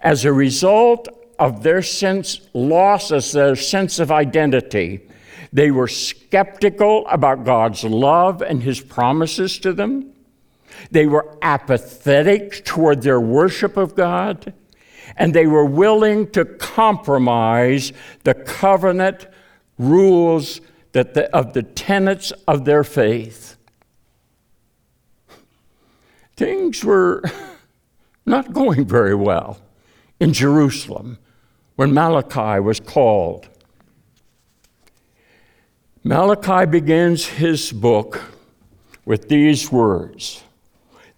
As 0.00 0.24
a 0.24 0.32
result 0.32 1.08
of 1.38 1.62
their 1.62 1.82
sense 1.82 2.40
losses, 2.52 3.32
their 3.32 3.56
sense 3.56 3.98
of 3.98 4.10
identity, 4.10 5.08
they 5.52 5.70
were 5.70 5.88
skeptical 5.88 7.06
about 7.08 7.44
God's 7.44 7.84
love 7.84 8.42
and 8.42 8.62
his 8.62 8.80
promises 8.80 9.58
to 9.60 9.72
them. 9.72 10.12
They 10.90 11.06
were 11.06 11.36
apathetic 11.42 12.64
toward 12.64 13.02
their 13.02 13.20
worship 13.20 13.76
of 13.76 13.94
God, 13.94 14.52
and 15.16 15.34
they 15.34 15.46
were 15.46 15.64
willing 15.64 16.30
to 16.32 16.44
compromise 16.44 17.92
the 18.24 18.34
covenant 18.34 19.26
rules 19.78 20.60
that 20.92 21.14
the, 21.14 21.34
of 21.34 21.52
the 21.52 21.62
tenets 21.62 22.32
of 22.46 22.64
their 22.64 22.84
faith. 22.84 23.57
Things 26.38 26.84
were 26.84 27.24
not 28.24 28.52
going 28.52 28.86
very 28.86 29.16
well 29.16 29.58
in 30.20 30.32
Jerusalem 30.32 31.18
when 31.74 31.92
Malachi 31.92 32.60
was 32.60 32.78
called. 32.78 33.48
Malachi 36.04 36.64
begins 36.64 37.26
his 37.26 37.72
book 37.72 38.22
with 39.04 39.28
these 39.28 39.72
words 39.72 40.44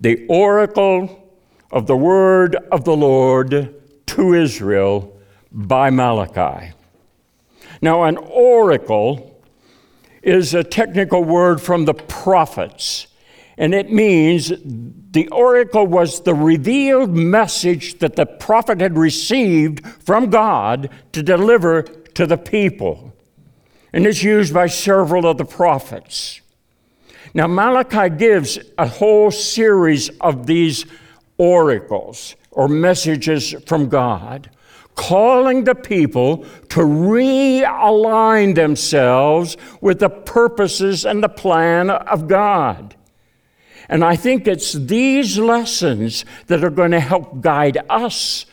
The 0.01 0.25
oracle 0.27 1.31
of 1.71 1.87
the 1.87 1.99
word 1.99 2.57
of 2.73 2.85
the 2.85 2.97
Lord 2.97 3.75
to 4.07 4.33
Israel 4.33 5.21
by 5.53 5.91
Malachi. 5.91 6.73
Now, 7.83 8.05
an 8.05 8.17
oracle 8.17 9.39
is 10.23 10.55
a 10.55 10.65
technical 10.65 11.23
word 11.23 11.61
from 11.61 11.85
the 11.85 11.93
prophets, 11.93 13.07
and 13.61 13.75
it 13.75 13.93
means 13.93 14.51
the 15.11 15.29
oracle 15.29 15.87
was 15.87 16.23
the 16.23 16.35
revealed 16.35 17.11
message 17.11 17.99
that 17.99 18.17
the 18.17 18.25
prophet 18.25 18.81
had 18.81 18.97
received 18.97 19.87
from 19.87 20.31
God 20.31 20.89
to 21.13 21.23
deliver 21.23 21.83
to 21.83 22.27
the 22.27 22.39
people. 22.39 23.13
And 23.93 24.07
it's 24.07 24.23
used 24.23 24.55
by 24.55 24.67
several 24.67 25.27
of 25.27 25.37
the 25.37 25.45
prophets. 25.45 26.41
Now, 27.35 27.49
Malachi 27.49 28.09
gives 28.09 28.59
a 28.79 28.87
whole 28.87 29.31
series 29.31 30.09
of 30.23 30.47
these 30.47 30.87
oracles 31.37 32.37
or 32.53 32.67
messages 32.67 33.55
from 33.67 33.91
God 33.91 34.49
calling 34.95 35.65
the 35.65 35.75
people 35.75 36.47
to 36.71 36.81
realign 36.81 38.55
themselves 38.55 39.59
with 39.83 39.99
the 39.99 40.09
purposes 40.09 41.05
and 41.05 41.23
the 41.23 41.29
plan 41.29 41.91
of 41.91 42.27
God. 42.27 42.97
And 43.91 44.05
I 44.05 44.15
think 44.15 44.47
it's 44.47 44.73
these 44.73 45.37
lessons 45.37 46.25
that 46.47 46.63
are 46.63 46.71
going 46.71 46.93
to 46.93 47.01
help 47.01 47.41
guide 47.41 47.77
us 47.91 48.47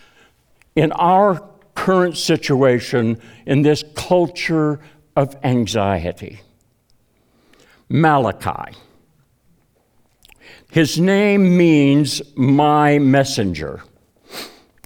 in 0.75 0.91
our 0.93 1.47
current 1.75 2.17
situation 2.17 3.21
in 3.45 3.61
this 3.61 3.83
culture 3.95 4.79
of 5.15 5.37
anxiety. 5.43 6.41
Malachi. 7.87 8.75
His 10.71 10.99
name 10.99 11.55
means 11.55 12.19
my 12.35 12.97
messenger. 12.97 13.83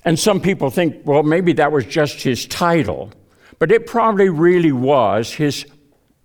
And 0.03 0.19
some 0.19 0.41
people 0.41 0.69
think, 0.69 0.97
well, 1.05 1.23
maybe 1.23 1.53
that 1.53 1.71
was 1.71 1.85
just 1.85 2.23
his 2.23 2.45
title, 2.45 3.13
but 3.57 3.71
it 3.71 3.87
probably 3.87 4.27
really 4.27 4.73
was 4.73 5.31
his 5.31 5.65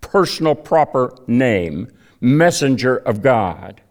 personal 0.01 0.57
proper 0.57 1.17
name, 1.29 1.93
Messenger 2.21 2.97
of 2.97 3.23
God. 3.23 3.83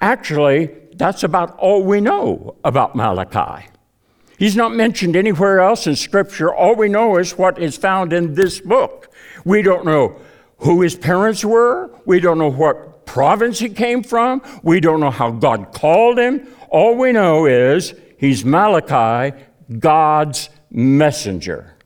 Actually, 0.00 0.70
that's 0.94 1.22
about 1.22 1.56
all 1.58 1.82
we 1.82 2.00
know 2.00 2.56
about 2.64 2.94
Malachi. 2.94 3.66
He's 4.38 4.54
not 4.54 4.72
mentioned 4.72 5.16
anywhere 5.16 5.60
else 5.60 5.86
in 5.86 5.96
Scripture. 5.96 6.54
All 6.54 6.76
we 6.76 6.88
know 6.88 7.18
is 7.18 7.36
what 7.36 7.58
is 7.58 7.76
found 7.76 8.12
in 8.12 8.34
this 8.34 8.60
book. 8.60 9.12
We 9.44 9.62
don't 9.62 9.84
know 9.84 10.20
who 10.58 10.80
his 10.82 10.94
parents 10.94 11.44
were. 11.44 11.90
We 12.04 12.20
don't 12.20 12.38
know 12.38 12.50
what 12.50 13.06
province 13.06 13.58
he 13.58 13.68
came 13.68 14.02
from. 14.02 14.42
We 14.62 14.80
don't 14.80 15.00
know 15.00 15.10
how 15.10 15.30
God 15.30 15.72
called 15.72 16.18
him. 16.18 16.46
All 16.68 16.96
we 16.96 17.12
know 17.12 17.46
is 17.46 17.94
He's 18.18 18.44
Malachi, 18.44 19.36
God's 19.78 20.50
messenger. 20.70 21.76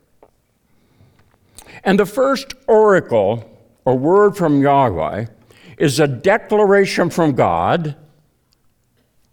And 1.85 1.99
the 1.99 2.07
first 2.07 2.55
oracle 2.67 3.49
or 3.85 3.99
word 3.99 4.37
from 4.37 4.63
Yahweh 4.63 5.27
is 5.79 6.01
a 6.01 6.07
declaration 6.07 7.11
from 7.11 7.33
God 7.33 7.97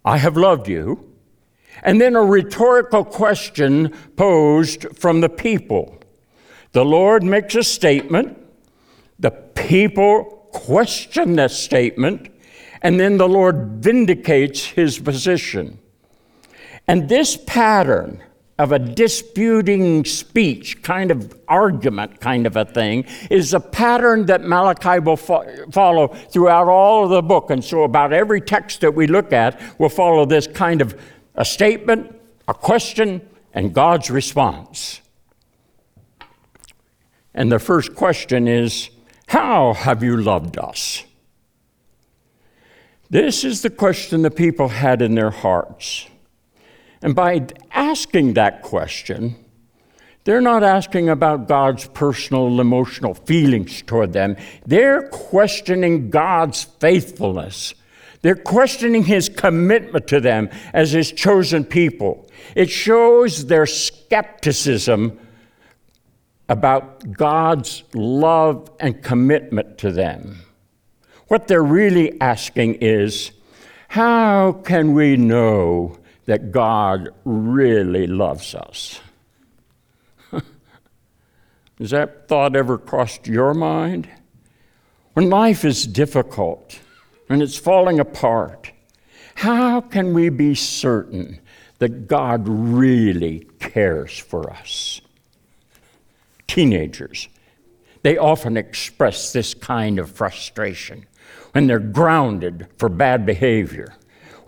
I 0.04 0.18
have 0.18 0.38
loved 0.38 0.68
you. 0.68 1.06
And 1.84 2.02
then 2.02 2.16
a 2.16 2.24
rhetorical 2.24 3.06
question 3.06 3.94
posed 4.16 4.86
from 4.98 5.22
the 5.22 5.30
people. 5.30 5.98
The 6.72 6.86
Lord 6.86 7.24
makes 7.24 7.56
a 7.56 7.64
statement, 7.64 8.38
the 9.18 9.32
people 9.32 10.50
question 10.52 11.36
that 11.36 11.52
statement, 11.52 12.30
and 12.82 13.00
then 13.00 13.18
the 13.18 13.28
Lord 13.28 13.84
vindicates 13.84 14.66
his 14.66 15.00
position. 15.00 15.80
And 16.88 17.08
this 17.10 17.38
pattern 17.38 18.24
of 18.60 18.74
a 18.74 18.78
disputing 18.78 20.04
speech, 20.04 20.84
kind 20.84 21.12
of 21.12 21.34
argument, 21.48 22.20
kind 22.20 22.46
of 22.46 22.58
a 22.58 22.66
thing, 22.66 23.06
is 23.32 23.54
a 23.54 23.60
pattern 23.60 24.26
that 24.26 24.44
Malachi 24.44 25.00
will 25.00 25.16
fo- 25.16 25.46
follow 25.72 26.10
throughout 26.10 26.68
all 26.68 27.06
of 27.06 27.10
the 27.10 27.22
book. 27.22 27.50
And 27.50 27.64
so, 27.64 27.84
about 27.84 28.12
every 28.12 28.42
text 28.42 28.82
that 28.82 28.94
we 28.94 29.08
look 29.08 29.32
at 29.32 29.60
will 29.80 29.90
follow 29.90 30.26
this 30.26 30.46
kind 30.46 30.82
of 30.82 31.00
a 31.36 31.46
statement, 31.46 32.14
a 32.50 32.54
question, 32.54 33.28
and 33.54 33.74
God's 33.74 34.12
response. 34.12 35.00
And 37.34 37.50
the 37.50 37.60
first 37.60 37.96
question 37.96 38.46
is 38.46 38.90
How 39.30 39.74
have 39.74 40.04
you 40.04 40.18
loved 40.18 40.58
us? 40.58 41.06
This 43.10 43.46
is 43.46 43.62
the 43.62 43.70
question 43.70 44.22
the 44.22 44.30
people 44.30 44.68
had 44.68 45.02
in 45.02 45.16
their 45.16 45.32
hearts. 45.32 46.08
And 47.02 47.16
by 47.16 47.48
asking 47.72 48.34
that 48.34 48.62
question, 48.62 49.36
they're 50.26 50.42
not 50.42 50.64
asking 50.64 51.10
about 51.10 51.48
God's 51.48 51.88
personal 51.88 52.60
emotional 52.60 53.14
feelings 53.14 53.82
toward 53.82 54.14
them. 54.14 54.36
They're 54.66 55.08
questioning 55.10 56.10
God's 56.10 56.64
faithfulness. 56.64 57.74
They're 58.22 58.36
questioning 58.36 59.04
his 59.06 59.30
commitment 59.30 60.08
to 60.08 60.20
them 60.20 60.50
as 60.74 60.92
his 60.92 61.12
chosen 61.12 61.64
people. 61.64 62.30
It 62.54 62.70
shows 62.70 63.46
their 63.46 63.66
skepticism 63.66 65.18
about 66.50 67.14
God's 67.14 67.84
love 67.94 68.70
and 68.80 69.02
commitment 69.02 69.78
to 69.78 69.92
them. 69.92 70.40
What 71.28 71.48
they're 71.48 71.64
really 71.64 72.20
asking 72.20 72.76
is 72.76 73.32
how 73.88 74.54
can 74.64 74.94
we 74.94 75.16
know 75.16 75.98
that 76.30 76.52
God 76.52 77.10
really 77.26 78.06
loves 78.06 78.54
us. 78.54 79.00
Has 81.80 81.90
that 81.90 82.28
thought 82.28 82.56
ever 82.56 82.78
crossed 82.78 83.26
your 83.26 83.56
mind? 83.56 84.08
When 85.14 85.32
life 85.32 85.66
is 85.66 85.88
difficult 85.88 86.80
and 87.30 87.42
it's 87.42 87.58
falling 87.58 88.00
apart, 88.00 88.72
How 89.38 89.82
can 89.82 90.14
we 90.14 90.30
be 90.30 90.54
certain 90.54 91.40
that 91.80 92.08
God 92.08 92.48
really 92.48 93.48
cares 93.58 94.20
for 94.20 94.52
us? 94.52 95.02
Teenagers, 96.46 97.28
they 98.04 98.20
often 98.20 98.56
express 98.56 99.34
this 99.34 99.56
kind 99.56 99.98
of 99.98 100.12
frustration 100.12 101.08
when 101.54 101.66
they're 101.66 101.80
grounded 101.80 102.68
for 102.78 102.88
bad 102.88 103.26
behavior, 103.26 103.96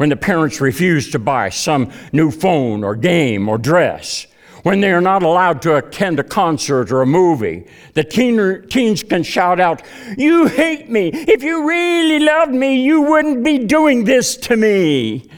when 0.01 0.09
the 0.09 0.15
parents 0.15 0.59
refuse 0.59 1.11
to 1.11 1.19
buy 1.19 1.47
some 1.47 1.91
new 2.11 2.31
phone 2.31 2.83
or 2.83 2.95
game 2.95 3.47
or 3.47 3.59
dress, 3.59 4.25
when 4.63 4.81
they 4.81 4.91
are 4.91 4.99
not 4.99 5.21
allowed 5.21 5.61
to 5.61 5.75
attend 5.75 6.19
a 6.19 6.23
concert 6.23 6.91
or 6.91 7.03
a 7.03 7.05
movie. 7.05 7.67
The 7.93 8.03
teen, 8.03 8.67
teens 8.67 9.03
can 9.03 9.21
shout 9.21 9.59
out, 9.59 9.83
You 10.17 10.47
hate 10.47 10.89
me. 10.89 11.11
If 11.13 11.43
you 11.43 11.69
really 11.69 12.17
loved 12.17 12.51
me, 12.51 12.81
you 12.81 13.03
wouldn't 13.03 13.43
be 13.43 13.59
doing 13.59 14.05
this 14.05 14.35
to 14.37 14.57
me. 14.57 15.29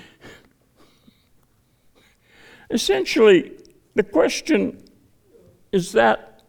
Essentially, 2.69 3.51
the 3.95 4.03
question 4.03 4.81
is 5.73 5.91
that 5.91 6.41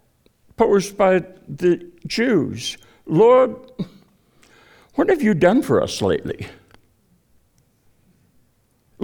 posed 0.57 0.97
by 0.97 1.25
the 1.49 1.91
Jews 2.07 2.79
Lord, 3.07 3.57
what 4.95 5.09
have 5.09 5.21
you 5.21 5.35
done 5.35 5.63
for 5.63 5.83
us 5.83 6.01
lately? 6.01 6.47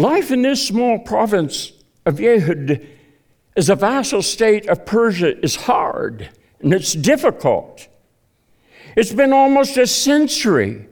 Life 0.01 0.31
in 0.31 0.41
this 0.41 0.67
small 0.67 0.99
province 0.99 1.73
of 2.07 2.15
Yehud 2.15 2.87
as 3.55 3.69
a 3.69 3.75
vassal 3.75 4.23
state 4.23 4.67
of 4.67 4.87
Persia 4.87 5.39
is 5.45 5.57
hard 5.57 6.31
and 6.61 6.73
it's 6.73 6.95
difficult. 6.95 7.87
It's 8.97 9.13
been 9.13 9.35
almost 9.35 9.77
a 9.77 9.87
century 9.87 10.89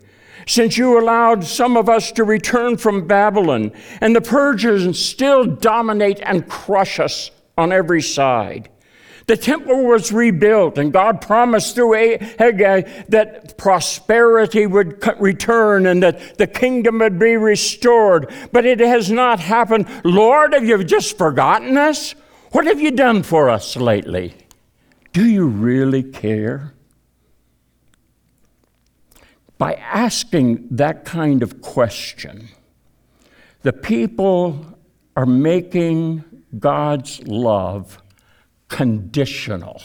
since 0.46 0.76
you 0.76 1.00
allowed 1.00 1.42
some 1.42 1.78
of 1.78 1.88
us 1.88 2.12
to 2.12 2.24
return 2.24 2.76
from 2.76 3.06
Babylon, 3.06 3.72
and 4.02 4.14
the 4.14 4.20
Persians 4.20 4.98
still 4.98 5.46
dominate 5.46 6.20
and 6.22 6.46
crush 6.46 7.00
us 7.00 7.30
on 7.56 7.72
every 7.72 8.02
side. 8.02 8.68
The 9.28 9.36
temple 9.36 9.84
was 9.84 10.10
rebuilt, 10.10 10.78
and 10.78 10.90
God 10.90 11.20
promised 11.20 11.74
through 11.74 11.92
Haggai 12.38 12.80
that 13.10 13.58
prosperity 13.58 14.66
would 14.66 15.06
return 15.20 15.84
and 15.84 16.02
that 16.02 16.38
the 16.38 16.46
kingdom 16.46 17.00
would 17.00 17.18
be 17.18 17.36
restored. 17.36 18.32
But 18.52 18.64
it 18.64 18.80
has 18.80 19.10
not 19.10 19.38
happened. 19.38 19.86
Lord, 20.02 20.54
have 20.54 20.64
you 20.64 20.82
just 20.82 21.18
forgotten 21.18 21.76
us? 21.76 22.14
What 22.52 22.64
have 22.64 22.80
you 22.80 22.90
done 22.90 23.22
for 23.22 23.50
us 23.50 23.76
lately? 23.76 24.34
Do 25.12 25.26
you 25.26 25.46
really 25.46 26.02
care? 26.02 26.72
By 29.58 29.74
asking 29.74 30.68
that 30.70 31.04
kind 31.04 31.42
of 31.42 31.60
question, 31.60 32.48
the 33.60 33.74
people 33.74 34.64
are 35.14 35.26
making 35.26 36.24
God's 36.58 37.22
love 37.26 38.00
conditional. 38.68 39.82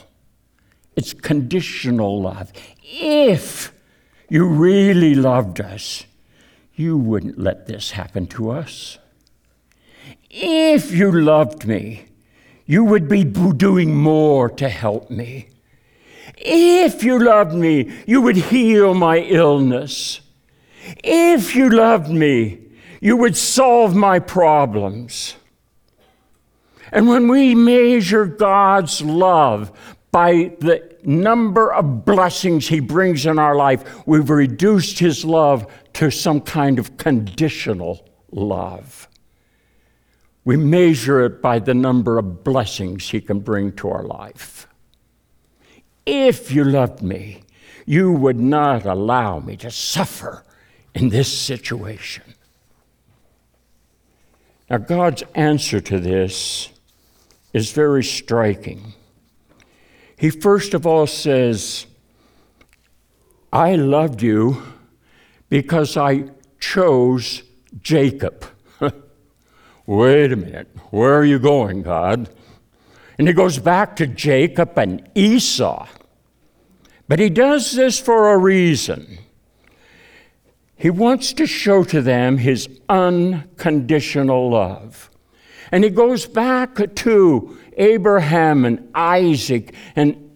It's 0.95 1.13
conditional 1.13 2.21
love. 2.21 2.51
If 2.83 3.73
you 4.29 4.45
really 4.45 5.15
loved 5.15 5.59
us, 5.59 6.05
you 6.75 6.97
wouldn't 6.97 7.39
let 7.39 7.67
this 7.67 7.91
happen 7.91 8.27
to 8.27 8.51
us. 8.51 8.97
If 10.29 10.91
you 10.91 11.11
loved 11.11 11.65
me, 11.65 12.07
you 12.65 12.83
would 12.83 13.07
be 13.07 13.23
doing 13.23 13.95
more 13.95 14.49
to 14.49 14.69
help 14.69 15.09
me. 15.09 15.49
If 16.37 17.03
you 17.03 17.19
loved 17.19 17.53
me, 17.53 17.91
you 18.07 18.21
would 18.21 18.37
heal 18.37 18.93
my 18.93 19.17
illness. 19.19 20.21
If 21.03 21.55
you 21.55 21.69
loved 21.69 22.09
me, 22.09 22.59
you 23.01 23.17
would 23.17 23.37
solve 23.37 23.95
my 23.95 24.19
problems. 24.19 25.35
And 26.93 27.07
when 27.07 27.27
we 27.27 27.55
measure 27.55 28.27
God's 28.27 29.01
love 29.01 29.71
by 30.11 30.53
the 30.59 30.95
number 31.03 31.73
of 31.73 32.05
blessings 32.05 32.67
He 32.67 32.79
brings 32.79 33.25
in 33.25 33.39
our 33.39 33.55
life, 33.55 34.05
we've 34.07 34.29
reduced 34.29 34.99
His 34.99 35.25
love 35.25 35.65
to 35.93 36.11
some 36.11 36.39
kind 36.39 36.77
of 36.77 36.95
conditional 36.97 38.07
love. 38.31 39.09
We 40.45 40.55
measure 40.55 41.25
it 41.25 41.41
by 41.41 41.57
the 41.57 41.73
number 41.73 42.19
of 42.19 42.43
blessings 42.43 43.09
He 43.09 43.21
can 43.21 43.39
bring 43.39 43.71
to 43.77 43.89
our 43.89 44.03
life. 44.03 44.67
If 46.05 46.51
you 46.51 46.63
loved 46.63 47.01
me, 47.01 47.41
you 47.87 48.11
would 48.11 48.39
not 48.39 48.85
allow 48.85 49.39
me 49.39 49.57
to 49.57 49.71
suffer 49.71 50.45
in 50.93 51.09
this 51.09 51.35
situation. 51.35 52.35
Now, 54.69 54.77
God's 54.77 55.23
answer 55.33 55.81
to 55.81 55.99
this 55.99 56.69
is 57.53 57.71
very 57.71 58.03
striking. 58.03 58.93
He 60.17 60.29
first 60.29 60.73
of 60.73 60.85
all 60.85 61.07
says, 61.07 61.85
I 63.51 63.75
loved 63.75 64.21
you 64.21 64.63
because 65.49 65.95
I 65.95 66.25
chose 66.59 67.43
Jacob. 67.81 68.45
Wait 69.85 70.31
a 70.31 70.35
minute, 70.35 70.69
where 70.89 71.15
are 71.15 71.25
you 71.25 71.39
going, 71.39 71.83
God? 71.83 72.29
And 73.17 73.27
he 73.27 73.33
goes 73.33 73.59
back 73.59 73.95
to 73.97 74.07
Jacob 74.07 74.77
and 74.77 75.07
Esau. 75.13 75.87
But 77.07 77.19
he 77.19 77.29
does 77.29 77.73
this 77.73 77.99
for 77.99 78.33
a 78.33 78.37
reason. 78.37 79.19
He 80.75 80.89
wants 80.89 81.33
to 81.33 81.45
show 81.45 81.83
to 81.83 82.01
them 82.01 82.37
his 82.39 82.67
unconditional 82.89 84.49
love. 84.49 85.09
And 85.73 85.83
he 85.83 85.89
goes 85.89 86.27
back 86.27 86.75
to 86.97 87.57
Abraham 87.77 88.63
and 88.63 88.87
Isaac. 88.93 89.73
And 89.95 90.29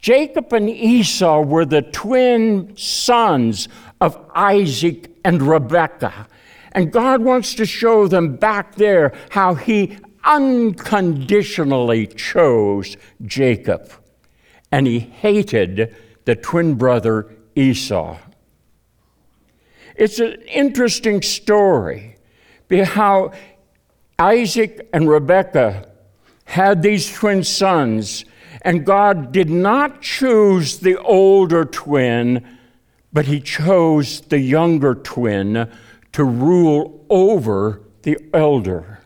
Jacob 0.00 0.52
and 0.52 0.68
Esau 0.68 1.42
were 1.42 1.64
the 1.64 1.82
twin 1.82 2.76
sons 2.76 3.68
of 4.00 4.18
Isaac 4.34 5.12
and 5.24 5.40
Rebekah. 5.40 6.26
And 6.72 6.90
God 6.90 7.22
wants 7.22 7.54
to 7.54 7.64
show 7.64 8.08
them 8.08 8.34
back 8.34 8.74
there 8.74 9.12
how 9.30 9.54
he 9.54 9.96
unconditionally 10.24 12.08
chose 12.08 12.96
Jacob. 13.26 13.92
And 14.72 14.88
he 14.88 14.98
hated 14.98 15.94
the 16.24 16.34
twin 16.34 16.74
brother 16.74 17.32
Esau. 17.54 18.18
It's 19.94 20.18
an 20.18 20.42
interesting 20.48 21.22
story 21.22 22.16
how 22.84 23.32
Isaac 24.20 24.88
and 24.92 25.08
Rebekah 25.08 25.86
had 26.44 26.82
these 26.82 27.12
twin 27.12 27.44
sons, 27.44 28.24
and 28.62 28.84
God 28.84 29.30
did 29.30 29.48
not 29.48 30.02
choose 30.02 30.80
the 30.80 30.98
older 30.98 31.64
twin, 31.64 32.44
but 33.12 33.26
He 33.26 33.38
chose 33.38 34.22
the 34.22 34.40
younger 34.40 34.96
twin 34.96 35.70
to 36.10 36.24
rule 36.24 37.06
over 37.08 37.80
the 38.02 38.18
elder. 38.34 38.98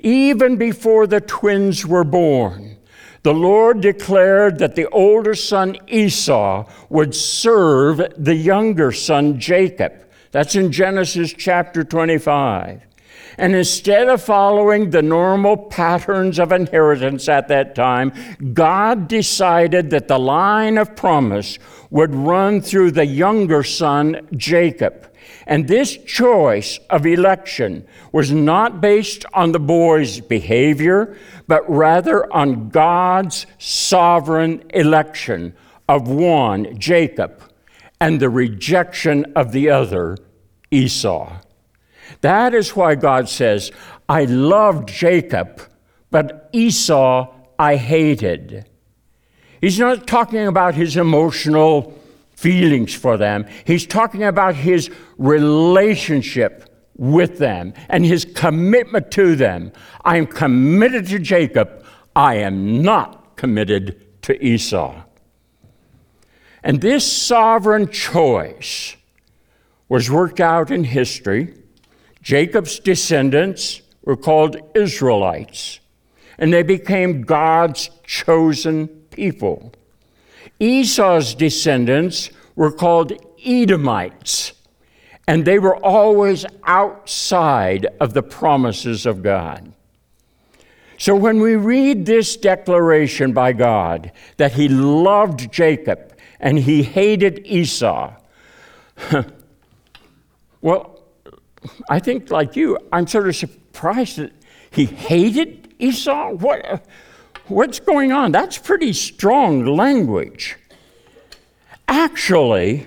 Even 0.00 0.56
before 0.56 1.06
the 1.06 1.20
twins 1.20 1.86
were 1.86 2.02
born, 2.02 2.78
the 3.22 3.34
Lord 3.34 3.80
declared 3.80 4.58
that 4.58 4.74
the 4.74 4.88
older 4.88 5.36
son 5.36 5.76
Esau 5.86 6.68
would 6.88 7.14
serve 7.14 8.02
the 8.18 8.34
younger 8.34 8.90
son 8.90 9.38
Jacob. 9.38 9.92
That's 10.32 10.56
in 10.56 10.72
Genesis 10.72 11.32
chapter 11.32 11.84
25. 11.84 12.88
And 13.38 13.54
instead 13.54 14.08
of 14.08 14.22
following 14.22 14.90
the 14.90 15.02
normal 15.02 15.56
patterns 15.56 16.38
of 16.38 16.52
inheritance 16.52 17.28
at 17.28 17.48
that 17.48 17.74
time, 17.74 18.12
God 18.52 19.08
decided 19.08 19.90
that 19.90 20.08
the 20.08 20.18
line 20.18 20.78
of 20.78 20.94
promise 20.96 21.58
would 21.90 22.14
run 22.14 22.60
through 22.60 22.90
the 22.90 23.06
younger 23.06 23.62
son, 23.62 24.26
Jacob. 24.36 25.08
And 25.46 25.68
this 25.68 25.96
choice 25.96 26.78
of 26.90 27.06
election 27.06 27.86
was 28.12 28.32
not 28.32 28.80
based 28.80 29.24
on 29.34 29.52
the 29.52 29.60
boy's 29.60 30.20
behavior, 30.20 31.16
but 31.46 31.68
rather 31.68 32.32
on 32.32 32.68
God's 32.68 33.46
sovereign 33.58 34.62
election 34.70 35.54
of 35.88 36.08
one, 36.08 36.78
Jacob, 36.78 37.42
and 38.00 38.20
the 38.20 38.30
rejection 38.30 39.32
of 39.36 39.52
the 39.52 39.70
other, 39.70 40.16
Esau. 40.70 41.38
That 42.20 42.54
is 42.54 42.76
why 42.76 42.94
God 42.94 43.28
says, 43.28 43.70
I 44.08 44.24
loved 44.24 44.88
Jacob, 44.88 45.62
but 46.10 46.48
Esau 46.52 47.34
I 47.58 47.76
hated. 47.76 48.68
He's 49.60 49.78
not 49.78 50.06
talking 50.06 50.46
about 50.46 50.74
his 50.74 50.96
emotional 50.96 51.98
feelings 52.32 52.92
for 52.92 53.16
them, 53.16 53.46
he's 53.64 53.86
talking 53.86 54.24
about 54.24 54.56
his 54.56 54.90
relationship 55.16 56.68
with 56.96 57.38
them 57.38 57.72
and 57.88 58.04
his 58.04 58.24
commitment 58.24 59.10
to 59.12 59.36
them. 59.36 59.72
I 60.04 60.16
am 60.16 60.26
committed 60.26 61.06
to 61.08 61.18
Jacob, 61.20 61.84
I 62.16 62.36
am 62.36 62.82
not 62.82 63.36
committed 63.36 64.22
to 64.22 64.44
Esau. 64.44 65.02
And 66.64 66.80
this 66.80 67.10
sovereign 67.10 67.88
choice 67.88 68.96
was 69.88 70.10
worked 70.10 70.40
out 70.40 70.70
in 70.70 70.84
history 70.84 71.54
Jacob's 72.22 72.78
descendants 72.78 73.82
were 74.04 74.16
called 74.16 74.56
Israelites, 74.74 75.80
and 76.38 76.52
they 76.52 76.62
became 76.62 77.22
God's 77.22 77.90
chosen 78.04 78.88
people. 79.10 79.72
Esau's 80.60 81.34
descendants 81.34 82.30
were 82.54 82.70
called 82.70 83.12
Edomites, 83.44 84.52
and 85.26 85.44
they 85.44 85.58
were 85.58 85.76
always 85.76 86.46
outside 86.64 87.86
of 88.00 88.14
the 88.14 88.22
promises 88.22 89.04
of 89.04 89.22
God. 89.22 89.72
So 90.98 91.16
when 91.16 91.40
we 91.40 91.56
read 91.56 92.06
this 92.06 92.36
declaration 92.36 93.32
by 93.32 93.54
God 93.54 94.12
that 94.36 94.52
he 94.52 94.68
loved 94.68 95.50
Jacob 95.50 96.16
and 96.38 96.60
he 96.60 96.84
hated 96.84 97.44
Esau, 97.44 98.14
well, 100.60 100.91
I 101.88 101.98
think 101.98 102.30
like 102.30 102.56
you, 102.56 102.78
I'm 102.92 103.06
sort 103.06 103.28
of 103.28 103.36
surprised 103.36 104.18
that 104.18 104.32
he 104.70 104.84
hated 104.86 105.74
Esau. 105.78 106.32
What, 106.32 106.84
what's 107.46 107.80
going 107.80 108.12
on? 108.12 108.32
That's 108.32 108.58
pretty 108.58 108.92
strong 108.92 109.64
language. 109.64 110.56
Actually, 111.88 112.86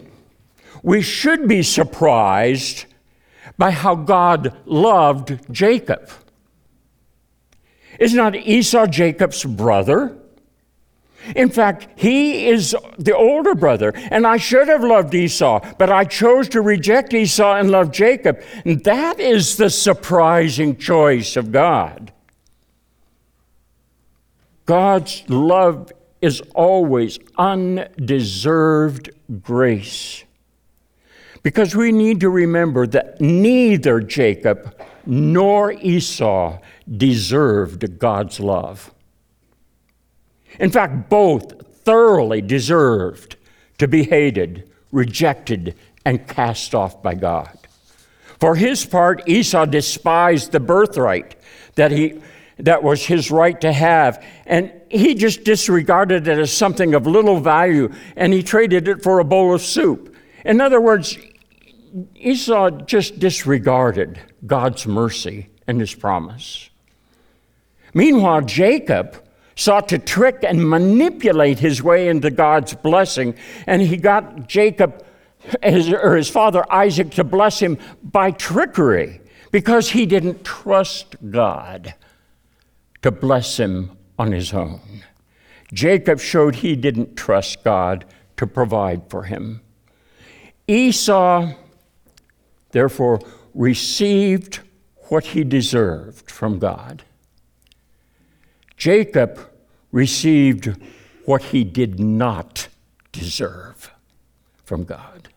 we 0.83 1.01
should 1.01 1.47
be 1.47 1.63
surprised 1.63 2.85
by 3.57 3.71
how 3.71 3.95
God 3.95 4.55
loved 4.65 5.51
Jacob. 5.51 6.09
Is 7.99 8.13
not 8.13 8.35
Esau 8.35 8.87
Jacob's 8.87 9.43
brother? 9.43 10.17
In 11.35 11.49
fact, 11.49 11.87
he 11.95 12.47
is 12.47 12.75
the 12.97 13.15
older 13.15 13.55
brother, 13.55 13.93
and 13.95 14.27
I 14.27 14.37
should 14.37 14.67
have 14.67 14.83
loved 14.83 15.13
Esau, 15.15 15.61
but 15.77 15.89
I 15.89 16.03
chose 16.03 16.49
to 16.49 16.61
reject 16.61 17.13
Esau 17.13 17.55
and 17.55 17.71
love 17.71 17.91
Jacob. 17.91 18.41
And 18.65 18.83
that 18.83 19.19
is 19.19 19.57
the 19.57 19.69
surprising 19.69 20.77
choice 20.77 21.35
of 21.35 21.51
God. 21.51 22.11
God's 24.65 25.23
love 25.29 25.91
is 26.21 26.41
always 26.55 27.19
undeserved 27.37 29.11
grace. 29.41 30.23
Because 31.43 31.75
we 31.75 31.91
need 31.91 32.21
to 32.21 32.29
remember 32.29 32.87
that 32.87 33.21
neither 33.21 33.99
Jacob 33.99 34.75
nor 35.05 35.73
Esau 35.73 36.57
deserved 36.97 37.99
God's 37.99 38.39
love. 38.39 38.91
In 40.59 40.71
fact, 40.71 41.09
both 41.09 41.65
thoroughly 41.83 42.41
deserved 42.41 43.35
to 43.77 43.87
be 43.87 44.03
hated, 44.03 44.69
rejected, 44.91 45.75
and 46.05 46.27
cast 46.27 46.73
off 46.73 47.01
by 47.01 47.15
God. 47.15 47.57
For 48.39 48.55
his 48.55 48.85
part, 48.85 49.27
Esau 49.27 49.65
despised 49.65 50.51
the 50.51 50.59
birthright 50.59 51.35
that, 51.75 51.91
he, 51.91 52.21
that 52.57 52.83
was 52.83 53.05
his 53.05 53.31
right 53.31 53.59
to 53.61 53.71
have, 53.71 54.23
and 54.45 54.71
he 54.89 55.15
just 55.15 55.43
disregarded 55.43 56.27
it 56.27 56.37
as 56.37 56.51
something 56.51 56.93
of 56.93 57.07
little 57.07 57.39
value, 57.39 57.93
and 58.15 58.33
he 58.33 58.43
traded 58.43 58.87
it 58.87 59.03
for 59.03 59.19
a 59.19 59.23
bowl 59.23 59.53
of 59.53 59.61
soup. 59.61 60.15
In 60.43 60.61
other 60.61 60.79
words, 60.79 61.17
Esau 62.15 62.69
just 62.85 63.19
disregarded 63.19 64.19
God's 64.45 64.85
mercy 64.85 65.49
and 65.65 65.79
his 65.79 65.95
promise. 65.95 66.69
Meanwhile, 67.93 68.41
Jacob 68.41 69.24
sought 69.55 69.87
to 69.89 69.97
trick 69.97 70.39
and 70.43 70.69
manipulate 70.69 71.59
his 71.59 71.81
way 71.81 72.07
into 72.07 72.29
God's 72.29 72.73
blessing, 72.73 73.35
and 73.65 73.81
he 73.81 73.97
got 73.97 74.47
Jacob, 74.47 75.05
his, 75.63 75.91
or 75.91 76.15
his 76.15 76.29
father 76.29 76.65
Isaac, 76.71 77.11
to 77.11 77.23
bless 77.23 77.59
him 77.59 77.77
by 78.03 78.31
trickery 78.31 79.21
because 79.51 79.91
he 79.91 80.05
didn't 80.05 80.43
trust 80.43 81.15
God 81.31 81.93
to 83.01 83.11
bless 83.11 83.57
him 83.57 83.97
on 84.19 84.31
his 84.31 84.53
own. 84.53 85.03
Jacob 85.73 86.19
showed 86.19 86.55
he 86.55 86.75
didn't 86.75 87.15
trust 87.15 87.63
God 87.63 88.05
to 88.37 88.47
provide 88.47 89.09
for 89.09 89.23
him. 89.23 89.61
Esau, 90.67 91.53
therefore, 92.71 93.19
received 93.53 94.59
what 95.09 95.27
he 95.27 95.43
deserved 95.43 96.29
from 96.29 96.59
God. 96.59 97.03
Jacob 98.77 99.39
received 99.91 100.75
what 101.25 101.41
he 101.43 101.63
did 101.63 101.99
not 101.99 102.67
deserve 103.11 103.91
from 104.63 104.83
God. 104.83 105.29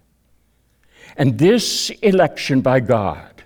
And 1.16 1.38
this 1.38 1.90
election 2.02 2.60
by 2.60 2.80
God 2.80 3.42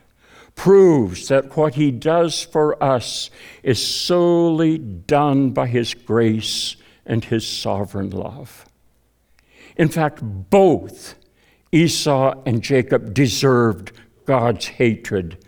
proves 0.54 1.28
that 1.28 1.56
what 1.56 1.74
he 1.74 1.90
does 1.90 2.42
for 2.42 2.82
us 2.82 3.30
is 3.62 3.84
solely 3.84 4.78
done 4.78 5.50
by 5.50 5.66
his 5.66 5.94
grace 5.94 6.76
and 7.06 7.24
his 7.24 7.46
sovereign 7.46 8.10
love. 8.10 8.66
In 9.76 9.88
fact, 9.88 10.20
both 10.22 11.14
Esau 11.72 12.34
and 12.44 12.62
Jacob 12.62 13.14
deserved 13.14 13.92
God's 14.26 14.66
hatred 14.66 15.38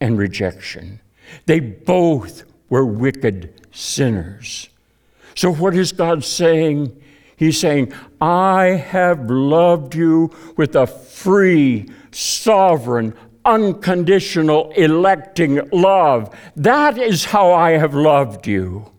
and 0.00 0.16
rejection. 0.16 1.00
They 1.46 1.60
both 1.60 2.44
were 2.68 2.84
wicked 2.84 3.60
sinners. 3.72 4.68
So, 5.34 5.52
what 5.52 5.74
is 5.74 5.92
God 5.92 6.24
saying? 6.24 7.02
He's 7.36 7.60
saying, 7.60 7.92
I 8.20 8.64
have 8.68 9.30
loved 9.30 9.94
you 9.94 10.30
with 10.56 10.74
a 10.74 10.86
free, 10.86 11.90
sovereign, 12.10 13.14
unconditional, 13.44 14.70
electing 14.72 15.68
love. 15.70 16.34
That 16.56 16.96
is 16.96 17.26
how 17.26 17.52
I 17.52 17.72
have 17.72 17.94
loved 17.94 18.46
you. 18.46 18.90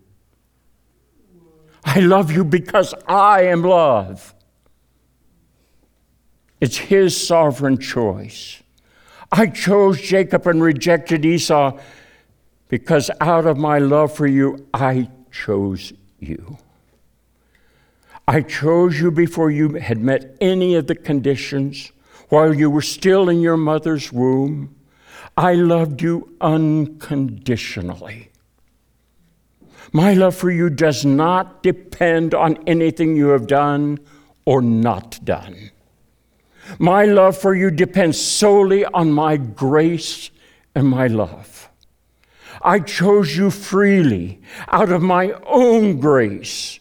I 1.83 1.99
love 1.99 2.31
you 2.31 2.43
because 2.43 2.93
I 3.07 3.43
am 3.43 3.63
love. 3.63 4.35
It's 6.61 6.77
his 6.77 7.15
sovereign 7.15 7.79
choice. 7.79 8.61
I 9.31 9.47
chose 9.47 10.01
Jacob 10.01 10.47
and 10.47 10.61
rejected 10.61 11.25
Esau 11.25 11.77
because 12.69 13.09
out 13.21 13.45
of 13.45 13.57
my 13.57 13.79
love 13.79 14.13
for 14.13 14.27
you, 14.27 14.67
I 14.73 15.09
chose 15.31 15.93
you. 16.19 16.57
I 18.27 18.41
chose 18.41 18.99
you 18.99 19.09
before 19.11 19.49
you 19.51 19.75
had 19.75 19.99
met 19.99 20.35
any 20.41 20.75
of 20.75 20.87
the 20.87 20.95
conditions, 20.95 21.91
while 22.29 22.53
you 22.53 22.69
were 22.69 22.81
still 22.81 23.29
in 23.29 23.39
your 23.39 23.55
mother's 23.55 24.11
womb. 24.11 24.75
I 25.37 25.53
loved 25.53 26.01
you 26.01 26.35
unconditionally. 26.41 28.31
My 29.93 30.13
love 30.13 30.35
for 30.35 30.51
you 30.51 30.69
does 30.69 31.05
not 31.05 31.63
depend 31.63 32.33
on 32.33 32.57
anything 32.67 33.15
you 33.15 33.27
have 33.29 33.47
done 33.47 33.99
or 34.43 34.61
not 34.61 35.23
done. 35.23 35.71
My 36.79 37.05
love 37.05 37.37
for 37.37 37.55
you 37.55 37.71
depends 37.71 38.19
solely 38.19 38.83
on 38.83 39.11
my 39.11 39.37
grace 39.37 40.29
and 40.75 40.89
my 40.89 41.07
love. 41.07 41.69
I 42.61 42.79
chose 42.79 43.35
you 43.35 43.51
freely 43.51 44.41
out 44.67 44.91
of 44.91 45.01
my 45.01 45.31
own 45.45 45.99
grace. 45.99 46.79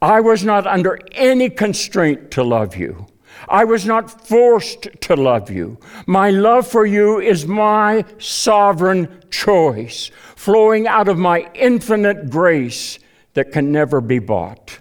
I 0.00 0.20
was 0.20 0.42
not 0.42 0.66
under 0.66 0.98
any 1.12 1.48
constraint 1.48 2.30
to 2.32 2.42
love 2.42 2.76
you. 2.76 3.06
I 3.48 3.64
was 3.64 3.84
not 3.86 4.26
forced 4.26 4.88
to 5.02 5.16
love 5.16 5.50
you. 5.50 5.78
My 6.06 6.30
love 6.30 6.66
for 6.66 6.86
you 6.86 7.20
is 7.20 7.46
my 7.46 8.04
sovereign 8.18 9.22
choice, 9.30 10.10
flowing 10.36 10.86
out 10.86 11.08
of 11.08 11.18
my 11.18 11.50
infinite 11.54 12.30
grace 12.30 12.98
that 13.34 13.52
can 13.52 13.72
never 13.72 14.00
be 14.00 14.18
bought. 14.18 14.78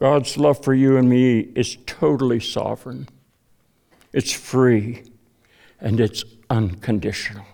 God's 0.00 0.36
love 0.36 0.64
for 0.64 0.74
you 0.74 0.96
and 0.96 1.08
me 1.08 1.40
is 1.54 1.76
totally 1.86 2.40
sovereign, 2.40 3.08
it's 4.12 4.32
free 4.32 5.04
and 5.82 6.00
it's 6.00 6.24
unconditional. 6.48 7.44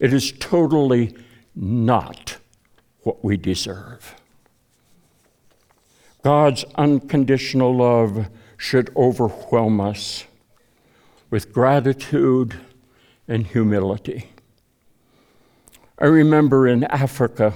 It 0.00 0.12
is 0.12 0.32
totally 0.32 1.14
not 1.54 2.38
what 3.02 3.22
we 3.22 3.36
deserve. 3.36 4.16
God's 6.24 6.64
unconditional 6.74 7.76
love 7.76 8.28
should 8.56 8.90
overwhelm 8.96 9.80
us 9.80 10.24
with 11.30 11.52
gratitude 11.52 12.58
and 13.28 13.46
humility. 13.46 14.30
I 15.98 16.06
remember 16.06 16.66
in 16.66 16.84
Africa, 16.84 17.52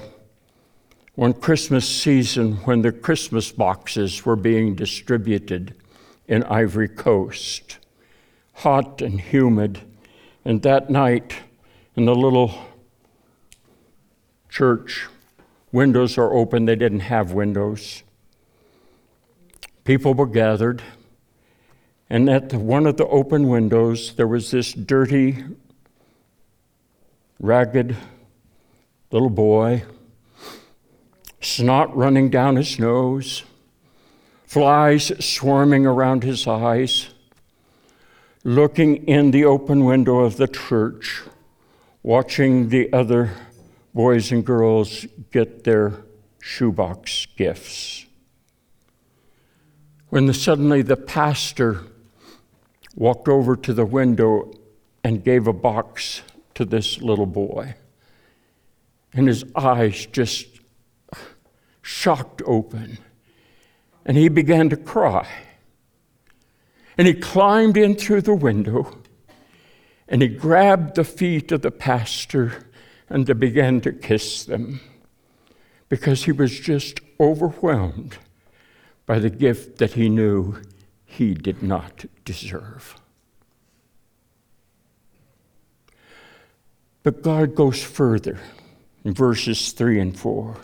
one 1.15 1.33
Christmas 1.33 1.89
season, 1.89 2.57
when 2.59 2.83
the 2.83 2.93
Christmas 2.93 3.51
boxes 3.51 4.27
were 4.27 4.37
being 4.37 4.75
distributed 4.75 5.75
in 6.29 6.45
Ivory 6.45 6.89
Coast 6.89 7.79
hot 8.59 9.01
and 9.01 9.21
humid. 9.21 9.81
And 10.45 10.63
that 10.63 10.91
night, 10.91 11.35
in 11.95 12.07
the 12.07 12.15
little 12.15 12.53
church, 14.49 15.07
windows 15.71 16.19
are 16.19 16.33
open. 16.33 16.65
They 16.65 16.75
didn't 16.75 17.01
have 17.01 17.33
windows. 17.33 18.03
People 19.85 20.15
were 20.15 20.27
gathered, 20.27 20.83
And 22.11 22.29
at 22.29 22.53
one 22.53 22.87
of 22.87 22.97
the 22.97 23.07
open 23.07 23.49
windows, 23.49 24.15
there 24.15 24.27
was 24.27 24.51
this 24.51 24.73
dirty, 24.73 25.45
ragged 27.39 27.97
little 29.13 29.31
boy, 29.31 29.85
snot 31.41 31.95
running 31.97 32.29
down 32.31 32.57
his 32.57 32.79
nose, 32.79 33.45
flies 34.47 35.13
swarming 35.25 35.87
around 35.87 36.25
his 36.25 36.47
eyes, 36.47 37.11
looking 38.49 39.07
in 39.07 39.31
the 39.31 39.45
open 39.45 39.85
window 39.85 40.21
of 40.21 40.39
the 40.39 40.49
church, 40.49 41.21
watching 42.03 42.71
the 42.71 42.91
other 42.95 43.31
boys 43.93 44.33
and 44.33 44.43
girls 44.43 45.05
get 45.31 45.65
their 45.65 45.93
shoebox 46.41 47.27
gifts. 47.37 48.07
When 50.09 50.25
the, 50.25 50.33
suddenly 50.33 50.81
the 50.81 50.97
pastor 50.97 51.83
walked 52.95 53.29
over 53.29 53.55
to 53.55 53.75
the 53.75 53.85
window 53.85 54.51
and 55.05 55.23
gave 55.23 55.47
a 55.47 55.53
box 55.53 56.23
to 56.55 56.65
this 56.65 57.03
little 57.03 57.27
boy. 57.27 57.75
And 59.13 59.29
his 59.29 59.45
eyes 59.55 60.07
just 60.07 60.47
shocked 61.83 62.41
open. 62.47 62.97
And 64.07 64.17
he 64.17 64.31
began 64.31 64.71
to 64.71 64.77
cry. 64.79 65.29
And 66.99 67.07
he 67.07 67.15
climbed 67.15 67.77
in 67.77 67.95
through 67.95 68.23
the 68.23 68.35
window 68.35 68.99
and 70.09 70.21
he 70.21 70.29
grabbed 70.29 70.97
the 70.97 71.05
feet 71.05 71.53
of 71.53 71.63
the 71.63 71.71
pastor 71.71 72.65
and 73.09 73.25
began 73.39 73.81
to 73.83 73.93
kiss 73.93 74.45
them 74.45 74.81
because 75.89 76.25
he 76.25 76.33
was 76.33 76.59
just 76.59 77.01
overwhelmed 77.21 78.19
by 79.07 79.19
the 79.19 79.31
gift 79.31 79.79
that 79.79 79.93
he 79.93 80.09
knew 80.09 80.57
he 81.07 81.35
did 81.35 81.63
not 81.63 82.05
deserve. 82.25 82.97
But 87.03 87.23
God 87.23 87.55
goes 87.55 87.83
further 87.83 88.39
in 89.05 89.15
verses 89.15 89.73
3 89.73 90.01
and 90.01 90.19
4. 90.19 90.57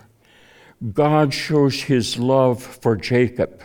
God 0.93 1.33
shows 1.33 1.83
his 1.83 2.19
love 2.19 2.63
for 2.63 2.97
Jacob 2.97 3.63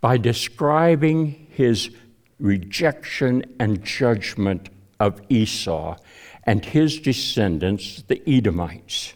by 0.00 0.16
describing 0.16 1.45
his 1.56 1.90
rejection 2.38 3.42
and 3.58 3.82
judgment 3.82 4.68
of 5.00 5.22
Esau 5.30 5.96
and 6.44 6.62
his 6.62 7.00
descendants, 7.00 8.02
the 8.08 8.22
Edomites. 8.28 9.14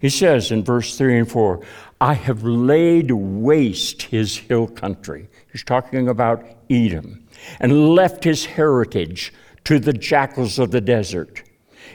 He 0.00 0.10
says 0.10 0.50
in 0.50 0.64
verse 0.64 0.98
3 0.98 1.20
and 1.20 1.30
4, 1.30 1.64
I 2.00 2.14
have 2.14 2.42
laid 2.42 3.12
waste 3.12 4.02
his 4.02 4.36
hill 4.36 4.66
country. 4.66 5.28
He's 5.52 5.62
talking 5.62 6.08
about 6.08 6.44
Edom, 6.68 7.26
and 7.60 7.94
left 7.94 8.24
his 8.24 8.44
heritage 8.44 9.32
to 9.62 9.78
the 9.78 9.92
jackals 9.92 10.58
of 10.58 10.72
the 10.72 10.80
desert. 10.80 11.43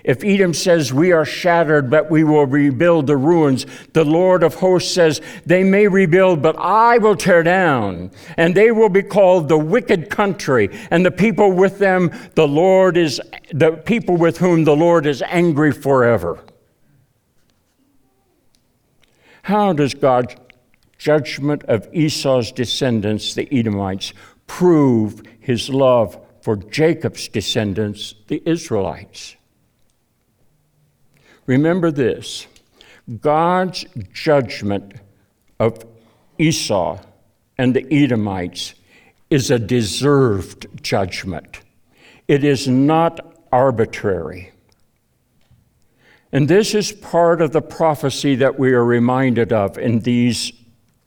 If 0.03 0.23
Edom 0.23 0.53
says, 0.53 0.93
We 0.93 1.11
are 1.11 1.25
shattered, 1.25 1.89
but 1.89 2.09
we 2.09 2.23
will 2.23 2.45
rebuild 2.45 3.07
the 3.07 3.17
ruins, 3.17 3.65
the 3.93 4.05
Lord 4.05 4.43
of 4.43 4.55
hosts 4.55 4.93
says, 4.93 5.21
They 5.45 5.63
may 5.63 5.87
rebuild, 5.87 6.41
but 6.41 6.55
I 6.57 6.97
will 6.97 7.15
tear 7.15 7.43
down, 7.43 8.11
and 8.37 8.55
they 8.55 8.71
will 8.71 8.89
be 8.89 9.03
called 9.03 9.49
the 9.49 9.57
wicked 9.57 10.09
country, 10.09 10.69
and 10.89 11.05
the 11.05 11.11
people 11.11 11.51
with 11.51 11.79
them, 11.79 12.11
the 12.35 12.47
Lord 12.47 12.97
is, 12.97 13.21
the 13.51 13.71
people 13.71 14.17
with 14.17 14.37
whom 14.37 14.63
the 14.63 14.75
Lord 14.75 15.05
is 15.05 15.21
angry 15.23 15.71
forever. 15.71 16.43
How 19.43 19.73
does 19.73 19.93
God's 19.93 20.35
judgment 20.97 21.63
of 21.63 21.87
Esau's 21.93 22.51
descendants, 22.51 23.33
the 23.33 23.47
Edomites, 23.51 24.13
prove 24.47 25.23
his 25.39 25.69
love 25.69 26.19
for 26.41 26.55
Jacob's 26.55 27.27
descendants, 27.27 28.15
the 28.27 28.43
Israelites? 28.45 29.35
Remember 31.49 31.89
this 31.89 32.45
God's 33.21 33.83
judgment 34.13 34.93
of 35.59 35.83
Esau 36.37 36.99
and 37.57 37.75
the 37.75 37.91
Edomites 37.91 38.75
is 39.31 39.49
a 39.49 39.57
deserved 39.57 40.67
judgment, 40.83 41.61
it 42.27 42.43
is 42.43 42.67
not 42.67 43.35
arbitrary. 43.51 44.51
And 46.31 46.47
this 46.47 46.75
is 46.75 46.91
part 46.91 47.41
of 47.41 47.51
the 47.51 47.63
prophecy 47.63 48.35
that 48.35 48.59
we 48.59 48.73
are 48.73 48.85
reminded 48.85 49.51
of 49.51 49.79
in 49.79 50.01
these, 50.01 50.53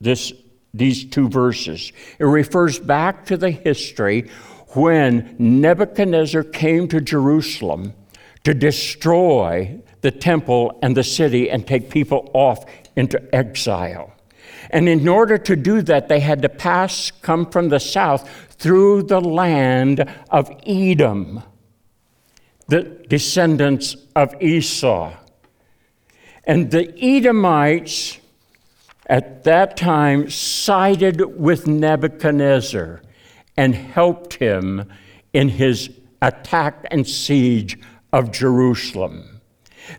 this, 0.00 0.32
these 0.74 1.04
two 1.04 1.28
verses. 1.28 1.92
It 2.18 2.24
refers 2.24 2.80
back 2.80 3.26
to 3.26 3.36
the 3.36 3.52
history 3.52 4.28
when 4.70 5.36
Nebuchadnezzar 5.38 6.42
came 6.42 6.88
to 6.88 7.00
Jerusalem 7.00 7.94
to 8.42 8.52
destroy 8.52 9.80
the 10.02 10.10
temple 10.10 10.78
and 10.82 10.96
the 10.96 11.04
city 11.04 11.50
and 11.50 11.66
take 11.66 11.90
people 11.90 12.30
off 12.34 12.64
into 12.94 13.34
exile. 13.34 14.12
And 14.70 14.88
in 14.88 15.08
order 15.08 15.38
to 15.38 15.56
do 15.56 15.82
that, 15.82 16.08
they 16.08 16.20
had 16.20 16.42
to 16.42 16.48
pass, 16.48 17.10
come 17.10 17.50
from 17.50 17.68
the 17.70 17.80
south, 17.80 18.28
through 18.50 19.04
the 19.04 19.20
land 19.20 20.08
of 20.30 20.50
Edom 20.66 21.42
the 22.72 22.82
descendants 23.08 23.96
of 24.16 24.34
Esau. 24.40 25.12
And 26.44 26.70
the 26.70 26.90
Edomites 26.98 28.18
at 29.06 29.44
that 29.44 29.76
time 29.76 30.30
sided 30.30 31.38
with 31.38 31.66
Nebuchadnezzar 31.66 33.02
and 33.58 33.74
helped 33.74 34.34
him 34.34 34.90
in 35.34 35.50
his 35.50 35.90
attack 36.22 36.86
and 36.90 37.06
siege 37.06 37.78
of 38.10 38.32
Jerusalem. 38.32 39.31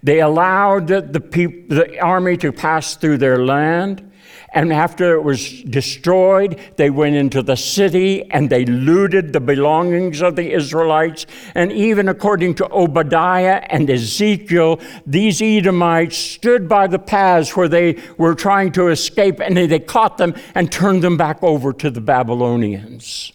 They 0.01 0.21
allowed 0.21 0.88
the, 0.88 1.01
the 1.01 1.99
army 1.99 2.38
to 2.38 2.51
pass 2.51 2.95
through 2.95 3.17
their 3.17 3.43
land. 3.43 4.10
And 4.53 4.71
after 4.71 5.15
it 5.15 5.23
was 5.23 5.63
destroyed, 5.63 6.60
they 6.77 6.91
went 6.91 7.15
into 7.15 7.41
the 7.41 7.56
city 7.56 8.29
and 8.32 8.51
they 8.51 8.65
looted 8.65 9.34
the 9.34 9.39
belongings 9.39 10.21
of 10.21 10.36
the 10.36 10.51
Israelites. 10.53 11.25
And 11.56 11.71
even 11.71 12.08
according 12.08 12.56
to 12.56 12.71
Obadiah 12.71 13.65
and 13.69 13.89
Ezekiel, 13.89 14.79
these 15.08 15.41
Edomites 15.41 16.17
stood 16.17 16.69
by 16.69 16.86
the 16.86 16.99
paths 16.99 17.56
where 17.58 17.67
they 17.67 17.99
were 18.17 18.36
trying 18.36 18.71
to 18.73 18.89
escape 18.89 19.39
and 19.39 19.58
they 19.58 19.79
caught 19.79 20.19
them 20.19 20.36
and 20.53 20.71
turned 20.71 21.03
them 21.03 21.17
back 21.17 21.41
over 21.41 21.73
to 21.73 21.89
the 21.89 22.01
Babylonians. 22.01 23.34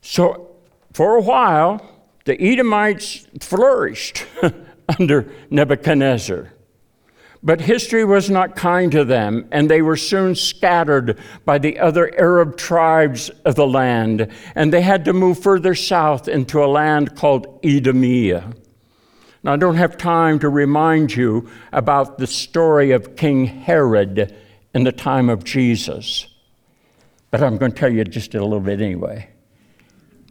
So, 0.00 0.48
for 0.92 1.14
a 1.14 1.20
while, 1.20 1.91
the 2.24 2.40
Edomites 2.40 3.26
flourished 3.40 4.26
under 4.98 5.32
Nebuchadnezzar. 5.50 6.52
But 7.44 7.60
history 7.60 8.04
was 8.04 8.30
not 8.30 8.54
kind 8.54 8.92
to 8.92 9.04
them, 9.04 9.48
and 9.50 9.68
they 9.68 9.82
were 9.82 9.96
soon 9.96 10.36
scattered 10.36 11.18
by 11.44 11.58
the 11.58 11.80
other 11.80 12.12
Arab 12.16 12.56
tribes 12.56 13.30
of 13.44 13.56
the 13.56 13.66
land, 13.66 14.28
and 14.54 14.72
they 14.72 14.82
had 14.82 15.04
to 15.06 15.12
move 15.12 15.40
further 15.40 15.74
south 15.74 16.28
into 16.28 16.62
a 16.62 16.66
land 16.66 17.16
called 17.16 17.58
Idumea. 17.64 18.52
Now, 19.42 19.54
I 19.54 19.56
don't 19.56 19.74
have 19.74 19.96
time 19.96 20.38
to 20.38 20.48
remind 20.48 21.16
you 21.16 21.50
about 21.72 22.18
the 22.18 22.28
story 22.28 22.92
of 22.92 23.16
King 23.16 23.46
Herod 23.46 24.32
in 24.72 24.84
the 24.84 24.92
time 24.92 25.28
of 25.28 25.42
Jesus, 25.42 26.28
but 27.32 27.42
I'm 27.42 27.58
going 27.58 27.72
to 27.72 27.78
tell 27.78 27.92
you 27.92 28.04
just 28.04 28.36
a 28.36 28.42
little 28.42 28.60
bit 28.60 28.80
anyway. 28.80 29.31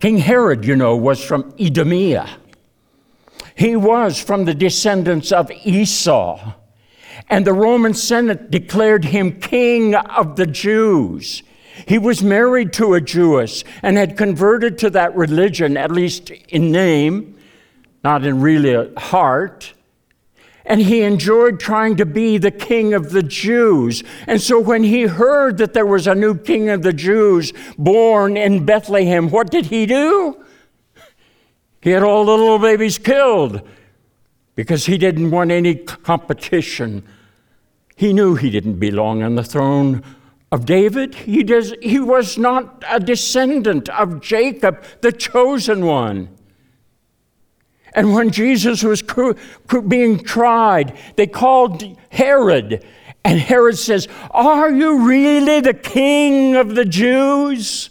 King 0.01 0.17
Herod, 0.17 0.65
you 0.65 0.75
know, 0.75 0.95
was 0.95 1.23
from 1.23 1.53
Idumea. 1.59 2.27
He 3.55 3.75
was 3.75 4.19
from 4.19 4.45
the 4.45 4.55
descendants 4.55 5.31
of 5.31 5.51
Esau. 5.63 6.53
And 7.29 7.45
the 7.45 7.53
Roman 7.53 7.93
Senate 7.93 8.49
declared 8.49 9.05
him 9.05 9.39
king 9.39 9.93
of 9.93 10.37
the 10.37 10.47
Jews. 10.47 11.43
He 11.87 11.99
was 11.99 12.23
married 12.23 12.73
to 12.73 12.95
a 12.95 13.01
Jewess 13.01 13.63
and 13.83 13.95
had 13.95 14.17
converted 14.17 14.79
to 14.79 14.89
that 14.89 15.15
religion, 15.15 15.77
at 15.77 15.91
least 15.91 16.31
in 16.31 16.71
name, 16.71 17.37
not 18.03 18.25
in 18.25 18.41
really 18.41 18.91
heart. 18.95 19.73
And 20.71 20.81
he 20.81 21.01
enjoyed 21.01 21.59
trying 21.59 21.97
to 21.97 22.05
be 22.05 22.37
the 22.37 22.49
king 22.49 22.93
of 22.93 23.11
the 23.11 23.21
Jews. 23.21 24.05
And 24.25 24.41
so 24.41 24.57
when 24.57 24.85
he 24.85 25.01
heard 25.01 25.57
that 25.57 25.73
there 25.73 25.85
was 25.85 26.07
a 26.07 26.15
new 26.15 26.33
king 26.33 26.69
of 26.69 26.81
the 26.81 26.93
Jews 26.93 27.51
born 27.77 28.37
in 28.37 28.65
Bethlehem, 28.65 29.29
what 29.29 29.51
did 29.51 29.65
he 29.65 29.85
do? 29.85 30.41
He 31.81 31.89
had 31.89 32.03
all 32.03 32.23
the 32.23 32.31
little 32.31 32.57
babies 32.57 32.97
killed 32.97 33.67
because 34.55 34.85
he 34.85 34.97
didn't 34.97 35.29
want 35.29 35.51
any 35.51 35.75
competition. 35.75 37.03
He 37.97 38.13
knew 38.13 38.35
he 38.35 38.49
didn't 38.49 38.79
belong 38.79 39.23
on 39.23 39.35
the 39.35 39.43
throne 39.43 40.01
of 40.53 40.65
David. 40.65 41.15
He, 41.15 41.43
does, 41.43 41.73
he 41.81 41.99
was 41.99 42.37
not 42.37 42.81
a 42.89 43.01
descendant 43.01 43.89
of 43.89 44.21
Jacob, 44.21 44.81
the 45.01 45.11
chosen 45.11 45.85
one. 45.85 46.29
And 47.93 48.13
when 48.13 48.31
Jesus 48.31 48.83
was 48.83 49.03
being 49.87 50.19
tried, 50.19 50.97
they 51.15 51.27
called 51.27 51.83
Herod 52.09 52.85
And 53.23 53.39
Herod 53.39 53.77
says, 53.77 54.07
Are 54.31 54.71
you 54.71 55.07
really 55.07 55.59
the 55.59 55.73
king 55.73 56.55
of 56.55 56.75
the 56.75 56.85
Jews? 56.85 57.89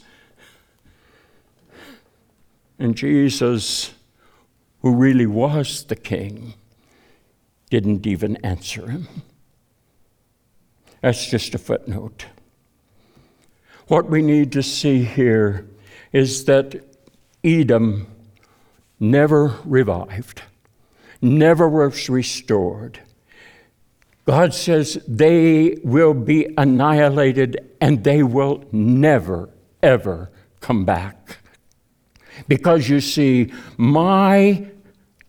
And 2.79 2.97
Jesus, 2.97 3.93
who 4.81 4.95
really 4.95 5.27
was 5.27 5.85
the 5.85 5.97
king, 5.97 6.55
didn't 7.69 8.07
even 8.07 8.37
answer 8.39 8.89
him. 8.89 9.07
That's 11.01 11.27
just 11.27 11.55
a 11.55 11.59
footnote. 11.59 12.27
What 13.87 14.09
we 14.09 14.23
need 14.23 14.53
to 14.53 14.63
see 14.63 15.05
here 15.05 15.69
is 16.13 16.45
that 16.47 16.75
Edom 17.45 18.07
never 19.01 19.57
revived, 19.65 20.43
never 21.23 21.69
was 21.69 22.09
restored. 22.09 23.01
God 24.27 24.55
says 24.55 25.03
they 25.09 25.79
will 25.83 26.15
be 26.15 26.55
annihilated 26.57 27.73
and 27.81 28.05
they 28.05 28.23
will 28.23 28.63
never, 28.71 29.49
ever 29.83 30.31
come 30.61 30.85
back. 30.85 31.39
Because 32.47 32.89
you 32.89 33.01
see, 33.01 33.53
my 33.77 34.69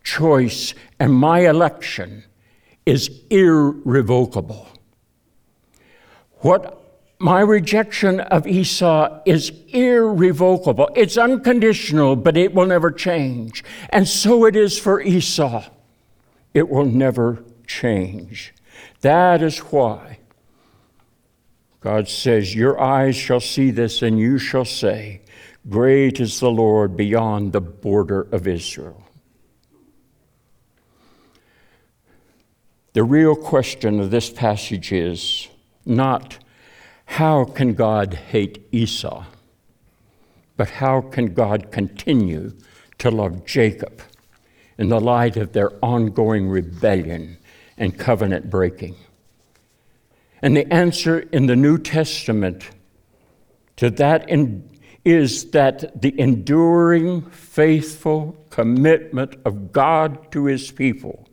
choice 0.04 0.74
and 1.00 1.12
my 1.12 1.40
election 1.40 2.24
is 2.86 3.22
irrevocable. 3.30 4.68
What 6.40 6.81
my 7.22 7.40
rejection 7.40 8.18
of 8.18 8.48
Esau 8.48 9.20
is 9.24 9.52
irrevocable. 9.68 10.90
It's 10.96 11.16
unconditional, 11.16 12.16
but 12.16 12.36
it 12.36 12.52
will 12.52 12.66
never 12.66 12.90
change. 12.90 13.62
And 13.90 14.08
so 14.08 14.44
it 14.44 14.56
is 14.56 14.76
for 14.76 15.00
Esau. 15.00 15.64
It 16.52 16.68
will 16.68 16.84
never 16.84 17.44
change. 17.64 18.52
That 19.02 19.40
is 19.40 19.58
why 19.58 20.18
God 21.80 22.08
says, 22.08 22.56
Your 22.56 22.80
eyes 22.80 23.14
shall 23.14 23.40
see 23.40 23.70
this, 23.70 24.02
and 24.02 24.18
you 24.18 24.38
shall 24.38 24.64
say, 24.64 25.20
Great 25.70 26.18
is 26.18 26.40
the 26.40 26.50
Lord 26.50 26.96
beyond 26.96 27.52
the 27.52 27.60
border 27.60 28.22
of 28.32 28.48
Israel. 28.48 29.04
The 32.94 33.04
real 33.04 33.36
question 33.36 34.00
of 34.00 34.10
this 34.10 34.28
passage 34.28 34.90
is 34.92 35.48
not 35.86 36.38
how 37.12 37.44
can 37.44 37.74
God 37.74 38.14
hate 38.14 38.66
Esau? 38.72 39.26
But 40.56 40.70
how 40.70 41.02
can 41.02 41.34
God 41.34 41.70
continue 41.70 42.54
to 43.00 43.10
love 43.10 43.44
Jacob 43.44 44.00
in 44.78 44.88
the 44.88 44.98
light 44.98 45.36
of 45.36 45.52
their 45.52 45.72
ongoing 45.84 46.48
rebellion 46.48 47.36
and 47.76 47.98
covenant 47.98 48.48
breaking? 48.48 48.96
And 50.40 50.56
the 50.56 50.72
answer 50.72 51.18
in 51.18 51.44
the 51.44 51.54
New 51.54 51.76
Testament 51.76 52.70
to 53.76 53.90
that 53.90 54.30
in, 54.30 54.70
is 55.04 55.50
that 55.50 56.00
the 56.00 56.18
enduring, 56.18 57.28
faithful 57.30 58.42
commitment 58.48 59.36
of 59.44 59.70
God 59.70 60.32
to 60.32 60.46
his 60.46 60.70
people 60.70 61.28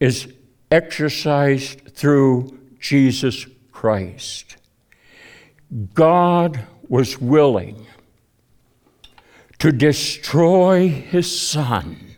is 0.00 0.26
exercised 0.72 1.86
through 1.94 2.58
Jesus 2.80 3.46
Christ. 3.76 4.56
God 5.92 6.66
was 6.88 7.20
willing 7.20 7.86
to 9.58 9.70
destroy 9.70 10.88
his 10.88 11.38
son 11.38 12.16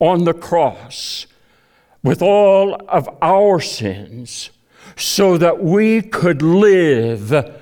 on 0.00 0.24
the 0.24 0.34
cross 0.34 1.28
with 2.02 2.20
all 2.20 2.74
of 2.88 3.08
our 3.22 3.60
sins 3.60 4.50
so 4.96 5.38
that 5.38 5.62
we 5.62 6.02
could 6.02 6.42
live 6.42 7.54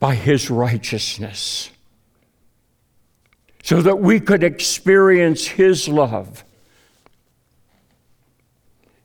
by 0.00 0.14
his 0.14 0.48
righteousness, 0.48 1.68
so 3.62 3.82
that 3.82 3.98
we 3.98 4.18
could 4.18 4.42
experience 4.42 5.46
his 5.46 5.88
love 5.88 6.42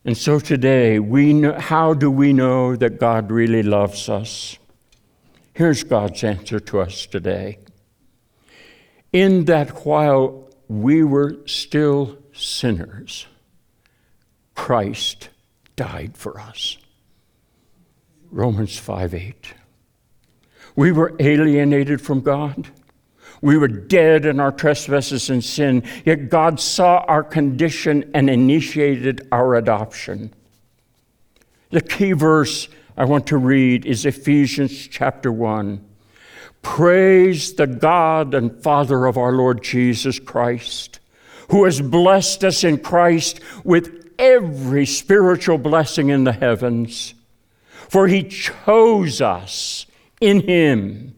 and 0.10 0.18
so 0.18 0.40
today, 0.40 0.98
we 0.98 1.34
know, 1.34 1.54
how 1.60 1.94
do 1.94 2.10
we 2.10 2.34
know 2.34 2.76
that 2.76 3.00
God 3.00 3.30
really 3.30 3.62
loves 3.62 4.10
us? 4.10 4.58
Here's 5.54 5.84
God's 5.84 6.24
answer 6.24 6.60
to 6.60 6.80
us 6.80 7.06
today. 7.06 7.60
In 9.14 9.46
that 9.46 9.86
while 9.86 10.50
we 10.68 11.04
were 11.04 11.38
still 11.46 12.18
sinners, 12.34 13.28
Christ 14.56 15.30
died 15.76 16.18
for 16.18 16.40
us. 16.40 16.80
Romans 18.32 18.80
5 18.80 19.14
8. 19.14 19.54
We 20.76 20.92
were 20.92 21.16
alienated 21.20 22.02
from 22.02 22.22
God. 22.22 22.70
We 23.42 23.58
were 23.58 23.68
dead 23.68 24.26
in 24.26 24.40
our 24.40 24.52
trespasses 24.52 25.30
and 25.30 25.44
sin, 25.44 25.84
yet 26.06 26.30
God 26.30 26.60
saw 26.60 27.06
our 27.08 27.24
condition 27.24 28.12
and 28.14 28.30
initiated 28.30 29.28
our 29.32 29.56
adoption. 29.56 30.34
The 31.70 31.82
key 31.82 32.12
verse 32.12 32.68
I 32.98 33.06
want 33.06 33.28
to 33.28 33.38
read 33.38 33.86
is 33.86 34.06
Ephesians 34.06 34.88
chapter 34.88 35.32
1. 35.32 35.86
Praise 36.62 37.54
the 37.54 37.68
God 37.68 38.34
and 38.34 38.62
Father 38.62 39.06
of 39.06 39.18
our 39.18 39.32
Lord 39.32 39.64
Jesus 39.64 40.20
Christ, 40.20 41.00
who 41.50 41.64
has 41.64 41.80
blessed 41.80 42.44
us 42.44 42.64
in 42.66 42.80
Christ 42.80 43.40
with 43.64 44.12
every 44.20 44.86
spiritual 44.86 45.58
blessing 45.58 46.10
in 46.10 46.26
the 46.26 46.34
heavens. 46.34 47.14
For 47.88 48.08
he 48.08 48.24
chose 48.24 49.22
us 49.22 49.86
in 50.20 50.42
him 50.42 51.16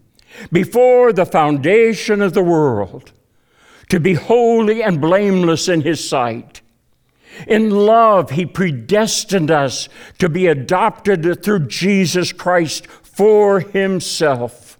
before 0.51 1.13
the 1.13 1.25
foundation 1.25 2.21
of 2.21 2.33
the 2.33 2.43
world 2.43 3.11
to 3.89 3.99
be 3.99 4.13
holy 4.13 4.81
and 4.81 5.01
blameless 5.01 5.67
in 5.67 5.81
His 5.81 6.07
sight. 6.07 6.61
In 7.45 7.69
love, 7.69 8.31
He 8.31 8.45
predestined 8.45 9.51
us 9.51 9.89
to 10.19 10.29
be 10.29 10.47
adopted 10.47 11.43
through 11.43 11.67
Jesus 11.67 12.31
Christ 12.31 12.87
for 12.87 13.59
Himself, 13.59 14.79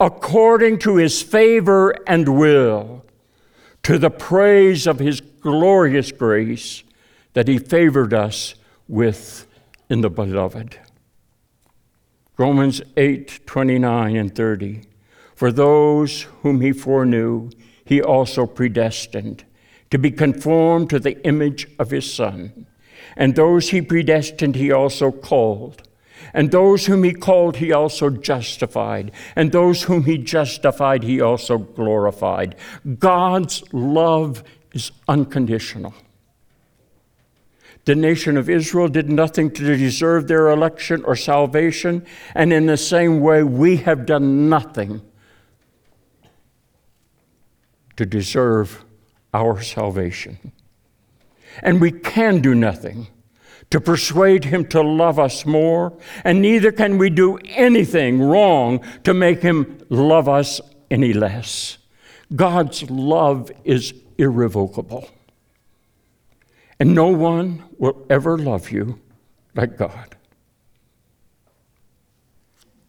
according 0.00 0.78
to 0.80 0.96
His 0.96 1.22
favor 1.22 1.94
and 2.06 2.38
will, 2.38 3.04
to 3.82 3.98
the 3.98 4.10
praise 4.10 4.86
of 4.86 4.98
His 4.98 5.20
glorious 5.20 6.10
grace 6.10 6.82
that 7.34 7.46
He 7.46 7.58
favored 7.58 8.14
us 8.14 8.54
with 8.88 9.46
in 9.90 10.00
the 10.00 10.10
Beloved. 10.10 10.78
Romans 12.40 12.80
8 12.96 13.44
29 13.44 14.16
and 14.16 14.34
30. 14.34 14.80
For 15.34 15.52
those 15.52 16.22
whom 16.40 16.62
he 16.62 16.72
foreknew, 16.72 17.50
he 17.84 18.00
also 18.00 18.46
predestined 18.46 19.44
to 19.90 19.98
be 19.98 20.10
conformed 20.10 20.88
to 20.88 20.98
the 20.98 21.22
image 21.26 21.68
of 21.78 21.90
his 21.90 22.10
Son. 22.10 22.64
And 23.14 23.36
those 23.36 23.68
he 23.68 23.82
predestined, 23.82 24.56
he 24.56 24.72
also 24.72 25.10
called. 25.10 25.82
And 26.32 26.50
those 26.50 26.86
whom 26.86 27.04
he 27.04 27.12
called, 27.12 27.58
he 27.58 27.72
also 27.72 28.08
justified. 28.08 29.12
And 29.36 29.52
those 29.52 29.82
whom 29.82 30.04
he 30.04 30.16
justified, 30.16 31.02
he 31.02 31.20
also 31.20 31.58
glorified. 31.58 32.56
God's 32.98 33.62
love 33.74 34.42
is 34.72 34.92
unconditional. 35.06 35.92
The 37.84 37.94
nation 37.94 38.36
of 38.36 38.50
Israel 38.50 38.88
did 38.88 39.08
nothing 39.08 39.50
to 39.52 39.76
deserve 39.76 40.28
their 40.28 40.50
election 40.50 41.02
or 41.04 41.16
salvation, 41.16 42.04
and 42.34 42.52
in 42.52 42.66
the 42.66 42.76
same 42.76 43.20
way, 43.20 43.42
we 43.42 43.78
have 43.78 44.06
done 44.06 44.48
nothing 44.48 45.00
to 47.96 48.06
deserve 48.06 48.84
our 49.32 49.60
salvation. 49.62 50.52
And 51.62 51.80
we 51.80 51.90
can 51.90 52.40
do 52.40 52.54
nothing 52.54 53.08
to 53.70 53.80
persuade 53.80 54.44
him 54.44 54.66
to 54.66 54.82
love 54.82 55.18
us 55.18 55.46
more, 55.46 55.96
and 56.24 56.42
neither 56.42 56.72
can 56.72 56.98
we 56.98 57.08
do 57.08 57.38
anything 57.44 58.20
wrong 58.20 58.84
to 59.04 59.14
make 59.14 59.42
him 59.42 59.78
love 59.88 60.28
us 60.28 60.60
any 60.90 61.12
less. 61.12 61.78
God's 62.34 62.90
love 62.90 63.50
is 63.64 63.94
irrevocable. 64.18 65.08
And 66.80 66.94
no 66.94 67.08
one 67.08 67.62
will 67.78 68.06
ever 68.08 68.38
love 68.38 68.70
you 68.70 68.98
like 69.54 69.76
God. 69.76 70.16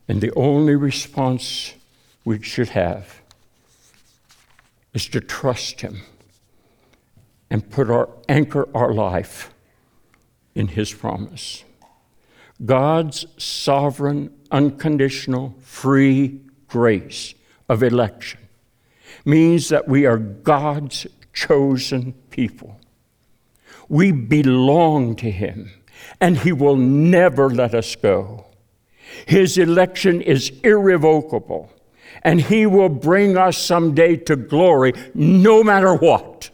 And 0.07 0.21
the 0.21 0.31
only 0.33 0.75
response 0.75 1.73
we 2.23 2.41
should 2.41 2.69
have 2.69 3.21
is 4.93 5.07
to 5.09 5.19
trust 5.19 5.81
Him 5.81 6.01
and 7.49 7.69
put 7.69 7.89
our 7.89 8.07
anchor 8.29 8.69
our 8.73 8.93
life 8.93 9.53
in 10.55 10.69
His 10.69 10.93
promise. 10.93 11.65
God's 12.63 13.25
sovereign, 13.37 14.33
unconditional, 14.51 15.55
free 15.63 16.39
grace 16.67 17.33
of 17.67 17.83
election 17.83 18.39
means 19.25 19.67
that 19.67 19.89
we 19.89 20.05
are 20.05 20.17
God's 20.17 21.07
chosen 21.33 22.13
people 22.29 22.80
we 23.91 24.11
belong 24.13 25.17
to 25.17 25.29
Him. 25.29 25.69
and 26.19 26.37
He 26.37 26.51
will 26.51 26.77
never 26.77 27.49
let 27.49 27.75
us 27.75 27.95
go. 27.95 28.45
His 29.27 29.57
election 29.57 30.21
is 30.21 30.51
irrevocable, 30.63 31.71
and 32.23 32.39
He 32.39 32.65
will 32.65 32.89
bring 32.89 33.37
us 33.37 33.57
someday 33.57 34.15
to 34.17 34.35
glory 34.35 34.93
no 35.13 35.63
matter 35.63 35.93
what. 35.93 36.49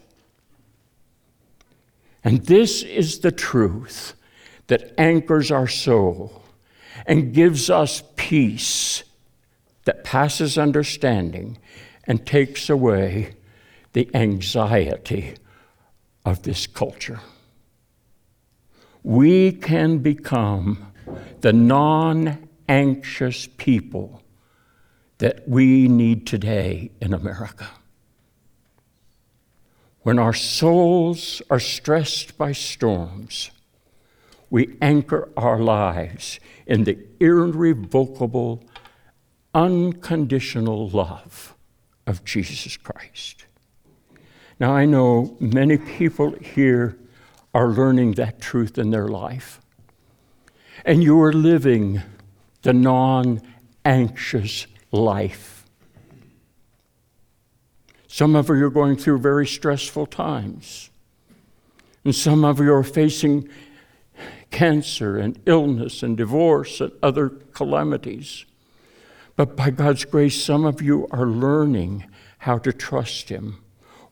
And 2.24 2.44
this 2.46 2.82
is 2.82 3.20
the 3.20 3.32
truth 3.32 4.14
that 4.66 4.92
anchors 4.98 5.50
our 5.50 5.68
soul 5.68 6.42
and 7.06 7.32
gives 7.32 7.70
us 7.70 8.02
peace 8.16 9.04
that 9.84 10.04
passes 10.04 10.58
understanding 10.58 11.56
and 12.04 12.26
takes 12.26 12.68
away 12.68 13.36
the 13.92 14.10
anxiety 14.14 15.34
of 16.28 16.42
this 16.42 16.66
culture. 16.66 17.20
We 19.02 19.52
can 19.52 19.98
become 19.98 20.92
the 21.40 21.52
non 21.52 22.48
anxious 22.68 23.48
people 23.56 24.22
that 25.18 25.48
we 25.48 25.88
need 25.88 26.26
today 26.26 26.90
in 27.00 27.14
America. 27.14 27.70
When 30.02 30.18
our 30.18 30.34
souls 30.34 31.42
are 31.50 31.60
stressed 31.60 32.36
by 32.36 32.52
storms, 32.52 33.50
we 34.50 34.76
anchor 34.80 35.30
our 35.36 35.58
lives 35.58 36.40
in 36.66 36.84
the 36.84 36.98
irrevocable, 37.20 38.64
unconditional 39.54 40.88
love 40.88 41.54
of 42.06 42.24
Jesus 42.24 42.76
Christ. 42.76 43.44
Now, 44.60 44.72
I 44.72 44.86
know 44.86 45.36
many 45.38 45.76
people 45.76 46.32
here 46.40 46.98
are 47.54 47.68
learning 47.68 48.12
that 48.12 48.40
truth 48.40 48.76
in 48.76 48.90
their 48.90 49.06
life, 49.06 49.60
and 50.84 51.02
you 51.02 51.20
are 51.22 51.32
living 51.32 52.02
the 52.62 52.72
non 52.72 53.40
anxious 53.84 54.66
life. 54.90 55.64
Some 58.08 58.34
of 58.34 58.48
you 58.48 58.64
are 58.64 58.70
going 58.70 58.96
through 58.96 59.18
very 59.18 59.46
stressful 59.46 60.06
times, 60.06 60.90
and 62.04 62.14
some 62.14 62.44
of 62.44 62.58
you 62.58 62.72
are 62.72 62.82
facing 62.82 63.48
cancer 64.50 65.18
and 65.18 65.38
illness 65.46 66.02
and 66.02 66.16
divorce 66.16 66.80
and 66.80 66.90
other 67.00 67.28
calamities. 67.28 68.44
But 69.36 69.54
by 69.54 69.70
God's 69.70 70.04
grace, 70.04 70.42
some 70.42 70.64
of 70.64 70.82
you 70.82 71.06
are 71.12 71.26
learning 71.26 72.06
how 72.38 72.58
to 72.58 72.72
trust 72.72 73.28
Him. 73.28 73.62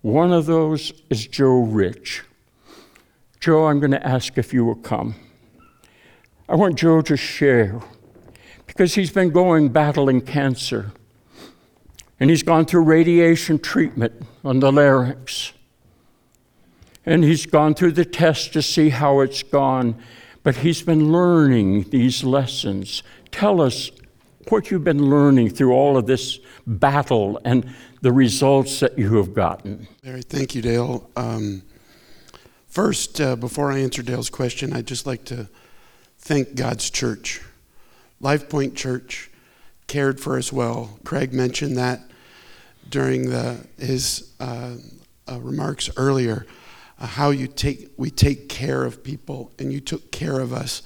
One 0.06 0.32
of 0.32 0.46
those 0.46 0.92
is 1.10 1.26
Joe 1.26 1.62
Rich. 1.64 2.22
Joe, 3.40 3.64
I'm 3.64 3.80
going 3.80 3.90
to 3.90 4.06
ask 4.06 4.38
if 4.38 4.54
you 4.54 4.64
will 4.64 4.76
come. 4.76 5.16
I 6.48 6.54
want 6.54 6.76
Joe 6.76 7.00
to 7.00 7.16
share 7.16 7.80
because 8.68 8.94
he's 8.94 9.10
been 9.10 9.30
going 9.30 9.70
battling 9.70 10.20
cancer. 10.20 10.92
And 12.20 12.30
he's 12.30 12.44
gone 12.44 12.66
through 12.66 12.82
radiation 12.82 13.58
treatment 13.58 14.12
on 14.44 14.60
the 14.60 14.70
larynx. 14.70 15.52
And 17.04 17.24
he's 17.24 17.44
gone 17.44 17.74
through 17.74 17.90
the 17.90 18.04
test 18.04 18.52
to 18.52 18.62
see 18.62 18.90
how 18.90 19.18
it's 19.18 19.42
gone. 19.42 20.00
But 20.44 20.58
he's 20.58 20.82
been 20.82 21.10
learning 21.10 21.90
these 21.90 22.22
lessons. 22.22 23.02
Tell 23.32 23.60
us 23.60 23.90
what 24.50 24.70
you've 24.70 24.84
been 24.84 25.10
learning 25.10 25.50
through 25.50 25.72
all 25.72 25.96
of 25.96 26.06
this 26.06 26.38
battle 26.64 27.40
and 27.44 27.74
the 28.06 28.12
results 28.12 28.78
that 28.78 28.96
you 28.96 29.16
have 29.16 29.34
gotten. 29.34 29.88
Larry, 30.04 30.22
thank 30.22 30.54
you, 30.54 30.62
Dale. 30.62 31.10
Um, 31.16 31.62
first, 32.68 33.20
uh, 33.20 33.34
before 33.34 33.72
I 33.72 33.78
answer 33.78 34.00
Dale's 34.00 34.30
question, 34.30 34.72
I'd 34.72 34.86
just 34.86 35.08
like 35.08 35.24
to 35.24 35.48
thank 36.20 36.54
God's 36.54 36.88
church. 36.88 37.42
Life 38.20 38.48
Point 38.48 38.76
Church 38.76 39.28
cared 39.88 40.20
for 40.20 40.38
us 40.38 40.52
well. 40.52 41.00
Craig 41.02 41.32
mentioned 41.32 41.76
that 41.78 42.00
during 42.88 43.28
the, 43.28 43.66
his 43.76 44.30
uh, 44.38 44.76
uh, 45.28 45.40
remarks 45.40 45.90
earlier 45.96 46.46
uh, 47.00 47.06
how 47.06 47.30
you 47.30 47.48
take 47.48 47.90
we 47.96 48.08
take 48.08 48.48
care 48.48 48.84
of 48.84 49.02
people 49.02 49.50
and 49.58 49.72
you 49.72 49.80
took 49.80 50.12
care 50.12 50.38
of 50.38 50.52
us 50.52 50.82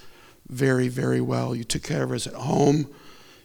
very 0.48 0.88
very 0.88 1.20
well 1.20 1.54
you 1.54 1.64
took 1.64 1.82
care 1.82 2.02
of 2.02 2.12
us 2.12 2.26
at 2.26 2.32
home 2.32 2.88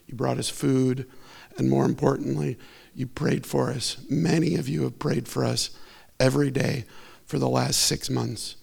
you 0.08 0.16
brought 0.16 0.38
us 0.38 0.50
food 0.50 1.10
and 1.58 1.70
more 1.70 1.86
importantly 1.86 2.58
you 2.94 3.08
prayed 3.08 3.46
for 3.46 3.70
us. 3.70 3.98
Many 4.10 4.56
of 4.56 4.70
you 4.70 4.84
have 4.84 5.00
prayed 5.00 5.28
for 5.28 5.44
us 5.44 5.72
every 6.20 6.52
day 6.52 6.86
for 7.26 7.40
the 7.40 7.50
last 7.50 7.82
six 7.82 8.10
months. 8.10 8.56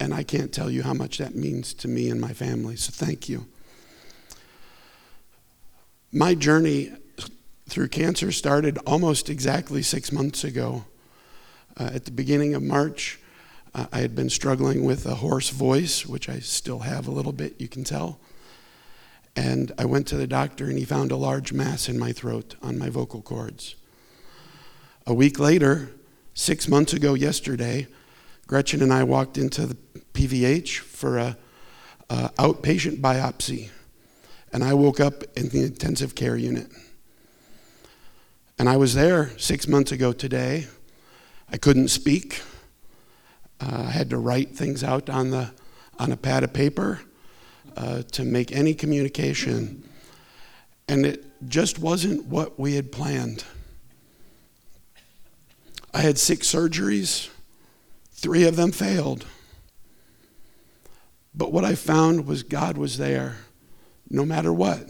And 0.00 0.12
i 0.12 0.22
can't 0.22 0.52
tell 0.52 0.70
you 0.70 0.82
how 0.82 0.94
much 0.94 1.18
that 1.18 1.34
means 1.34 1.72
to 1.74 1.88
me 1.88 2.10
and 2.10 2.20
my 2.20 2.32
family 2.32 2.76
so 2.76 2.92
thank 2.92 3.28
you. 3.28 3.46
My 6.12 6.34
journey 6.34 6.92
through 7.68 7.88
cancer 7.88 8.30
started 8.30 8.78
almost 8.86 9.30
exactly 9.30 9.82
six 9.82 10.12
months 10.12 10.44
ago. 10.44 10.84
Uh, 11.76 11.90
at 11.94 12.04
the 12.04 12.10
beginning 12.10 12.54
of 12.54 12.62
march 12.62 13.18
I 13.74 13.98
had 13.98 14.14
been 14.14 14.30
struggling 14.30 14.84
with 14.84 15.04
a 15.04 15.16
hoarse 15.16 15.50
voice, 15.50 16.06
which 16.06 16.28
I 16.28 16.38
still 16.38 16.80
have 16.80 17.08
a 17.08 17.10
little 17.10 17.32
bit, 17.32 17.60
you 17.60 17.66
can 17.66 17.82
tell. 17.82 18.20
And 19.36 19.72
I 19.78 19.84
went 19.84 20.06
to 20.08 20.16
the 20.16 20.26
doctor, 20.26 20.66
and 20.66 20.78
he 20.78 20.84
found 20.84 21.10
a 21.10 21.16
large 21.16 21.52
mass 21.52 21.88
in 21.88 21.98
my 21.98 22.12
throat 22.12 22.54
on 22.62 22.78
my 22.78 22.88
vocal 22.88 23.20
cords. 23.20 23.74
A 25.06 25.14
week 25.14 25.38
later, 25.38 25.90
six 26.34 26.68
months 26.68 26.92
ago 26.92 27.14
yesterday, 27.14 27.86
Gretchen 28.46 28.82
and 28.82 28.92
I 28.92 29.02
walked 29.04 29.36
into 29.36 29.66
the 29.66 29.76
PVH 30.12 30.78
for 30.78 31.18
a, 31.18 31.36
outpatient 32.10 33.00
biopsy, 33.00 33.70
and 34.52 34.62
I 34.62 34.72
woke 34.74 35.00
up 35.00 35.24
in 35.36 35.48
the 35.48 35.64
intensive 35.64 36.14
care 36.14 36.36
unit. 36.36 36.70
And 38.56 38.68
I 38.68 38.76
was 38.76 38.94
there 38.94 39.36
six 39.36 39.66
months 39.66 39.90
ago 39.90 40.12
today. 40.12 40.68
I 41.50 41.56
couldn't 41.56 41.88
speak. 41.88 42.40
Uh, 43.60 43.86
I 43.88 43.90
had 43.90 44.10
to 44.10 44.18
write 44.18 44.50
things 44.50 44.84
out 44.84 45.10
on, 45.10 45.30
the, 45.30 45.50
on 45.98 46.12
a 46.12 46.16
pad 46.16 46.44
of 46.44 46.52
paper 46.52 47.00
uh, 47.76 48.02
to 48.12 48.24
make 48.24 48.52
any 48.52 48.74
communication. 48.74 49.88
And 50.88 51.06
it 51.06 51.24
just 51.48 51.78
wasn't 51.78 52.26
what 52.26 52.58
we 52.58 52.74
had 52.74 52.92
planned. 52.92 53.44
I 55.92 56.00
had 56.00 56.18
six 56.18 56.52
surgeries, 56.52 57.28
three 58.12 58.44
of 58.44 58.56
them 58.56 58.72
failed. 58.72 59.26
But 61.34 61.52
what 61.52 61.64
I 61.64 61.74
found 61.74 62.26
was 62.26 62.42
God 62.42 62.76
was 62.76 62.98
there 62.98 63.36
no 64.10 64.24
matter 64.24 64.52
what. 64.52 64.86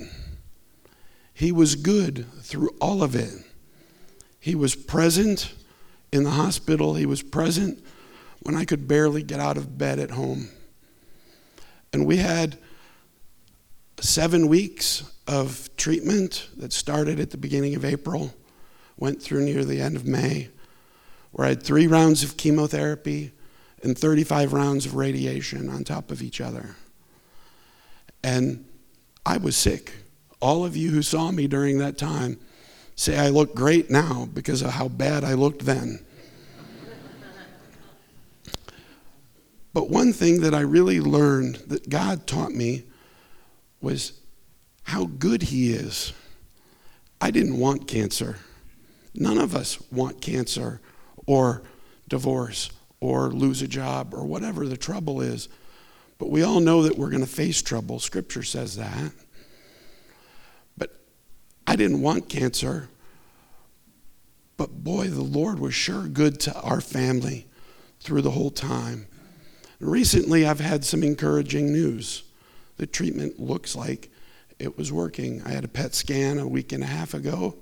He 1.32 1.50
was 1.50 1.74
good 1.74 2.26
through 2.42 2.70
all 2.80 3.02
of 3.02 3.14
it. 3.14 3.32
He 4.38 4.54
was 4.54 4.74
present 4.74 5.52
in 6.12 6.22
the 6.22 6.30
hospital, 6.30 6.94
He 6.94 7.06
was 7.06 7.22
present 7.22 7.84
when 8.42 8.54
I 8.54 8.64
could 8.64 8.86
barely 8.86 9.22
get 9.22 9.40
out 9.40 9.56
of 9.56 9.76
bed 9.78 9.98
at 9.98 10.12
home. 10.12 10.48
And 11.92 12.06
we 12.06 12.18
had 12.18 12.58
seven 14.04 14.48
weeks 14.48 15.02
of 15.26 15.74
treatment 15.76 16.48
that 16.58 16.72
started 16.72 17.18
at 17.18 17.30
the 17.30 17.38
beginning 17.38 17.74
of 17.74 17.86
April, 17.86 18.34
went 18.98 19.20
through 19.20 19.42
near 19.42 19.64
the 19.64 19.80
end 19.80 19.96
of 19.96 20.04
May, 20.04 20.48
where 21.32 21.46
I 21.46 21.50
had 21.50 21.62
three 21.62 21.86
rounds 21.86 22.22
of 22.22 22.36
chemotherapy 22.36 23.32
and 23.82 23.98
35 23.98 24.52
rounds 24.52 24.84
of 24.84 24.94
radiation 24.94 25.70
on 25.70 25.84
top 25.84 26.10
of 26.10 26.20
each 26.22 26.40
other. 26.40 26.76
And 28.22 28.66
I 29.24 29.38
was 29.38 29.56
sick. 29.56 29.92
All 30.40 30.66
of 30.66 30.76
you 30.76 30.90
who 30.90 31.02
saw 31.02 31.30
me 31.30 31.46
during 31.46 31.78
that 31.78 31.96
time 31.96 32.38
say 32.96 33.18
I 33.18 33.30
look 33.30 33.54
great 33.54 33.90
now 33.90 34.28
because 34.32 34.60
of 34.60 34.72
how 34.72 34.88
bad 34.88 35.24
I 35.24 35.32
looked 35.32 35.64
then. 35.64 36.04
But 39.72 39.90
one 39.90 40.12
thing 40.12 40.42
that 40.42 40.54
I 40.54 40.60
really 40.60 41.00
learned 41.00 41.56
that 41.66 41.88
God 41.88 42.28
taught 42.28 42.52
me 42.52 42.84
was 43.84 44.20
how 44.82 45.04
good 45.04 45.42
He 45.42 45.72
is. 45.72 46.12
I 47.20 47.30
didn't 47.30 47.58
want 47.58 47.86
cancer. 47.86 48.38
None 49.14 49.38
of 49.38 49.54
us 49.54 49.80
want 49.92 50.20
cancer 50.20 50.80
or 51.26 51.62
divorce 52.08 52.70
or 53.00 53.30
lose 53.30 53.62
a 53.62 53.68
job 53.68 54.12
or 54.12 54.24
whatever 54.24 54.66
the 54.66 54.76
trouble 54.76 55.20
is. 55.20 55.48
But 56.18 56.30
we 56.30 56.42
all 56.42 56.60
know 56.60 56.82
that 56.82 56.98
we're 56.98 57.10
going 57.10 57.20
to 57.20 57.26
face 57.26 57.62
trouble. 57.62 57.98
Scripture 57.98 58.42
says 58.42 58.76
that. 58.76 59.12
But 60.76 60.98
I 61.66 61.76
didn't 61.76 62.02
want 62.02 62.28
cancer. 62.28 62.88
But 64.56 64.84
boy, 64.84 65.08
the 65.08 65.22
Lord 65.22 65.58
was 65.58 65.74
sure 65.74 66.06
good 66.08 66.40
to 66.40 66.60
our 66.60 66.80
family 66.80 67.46
through 68.00 68.22
the 68.22 68.30
whole 68.30 68.50
time. 68.50 69.06
Recently, 69.80 70.46
I've 70.46 70.60
had 70.60 70.84
some 70.84 71.02
encouraging 71.02 71.72
news. 71.72 72.22
The 72.76 72.86
treatment 72.86 73.38
looks 73.38 73.76
like 73.76 74.10
it 74.58 74.76
was 74.76 74.92
working. 74.92 75.42
I 75.44 75.50
had 75.50 75.64
a 75.64 75.68
PET 75.68 75.94
scan 75.94 76.38
a 76.38 76.46
week 76.46 76.72
and 76.72 76.82
a 76.82 76.86
half 76.86 77.14
ago, 77.14 77.56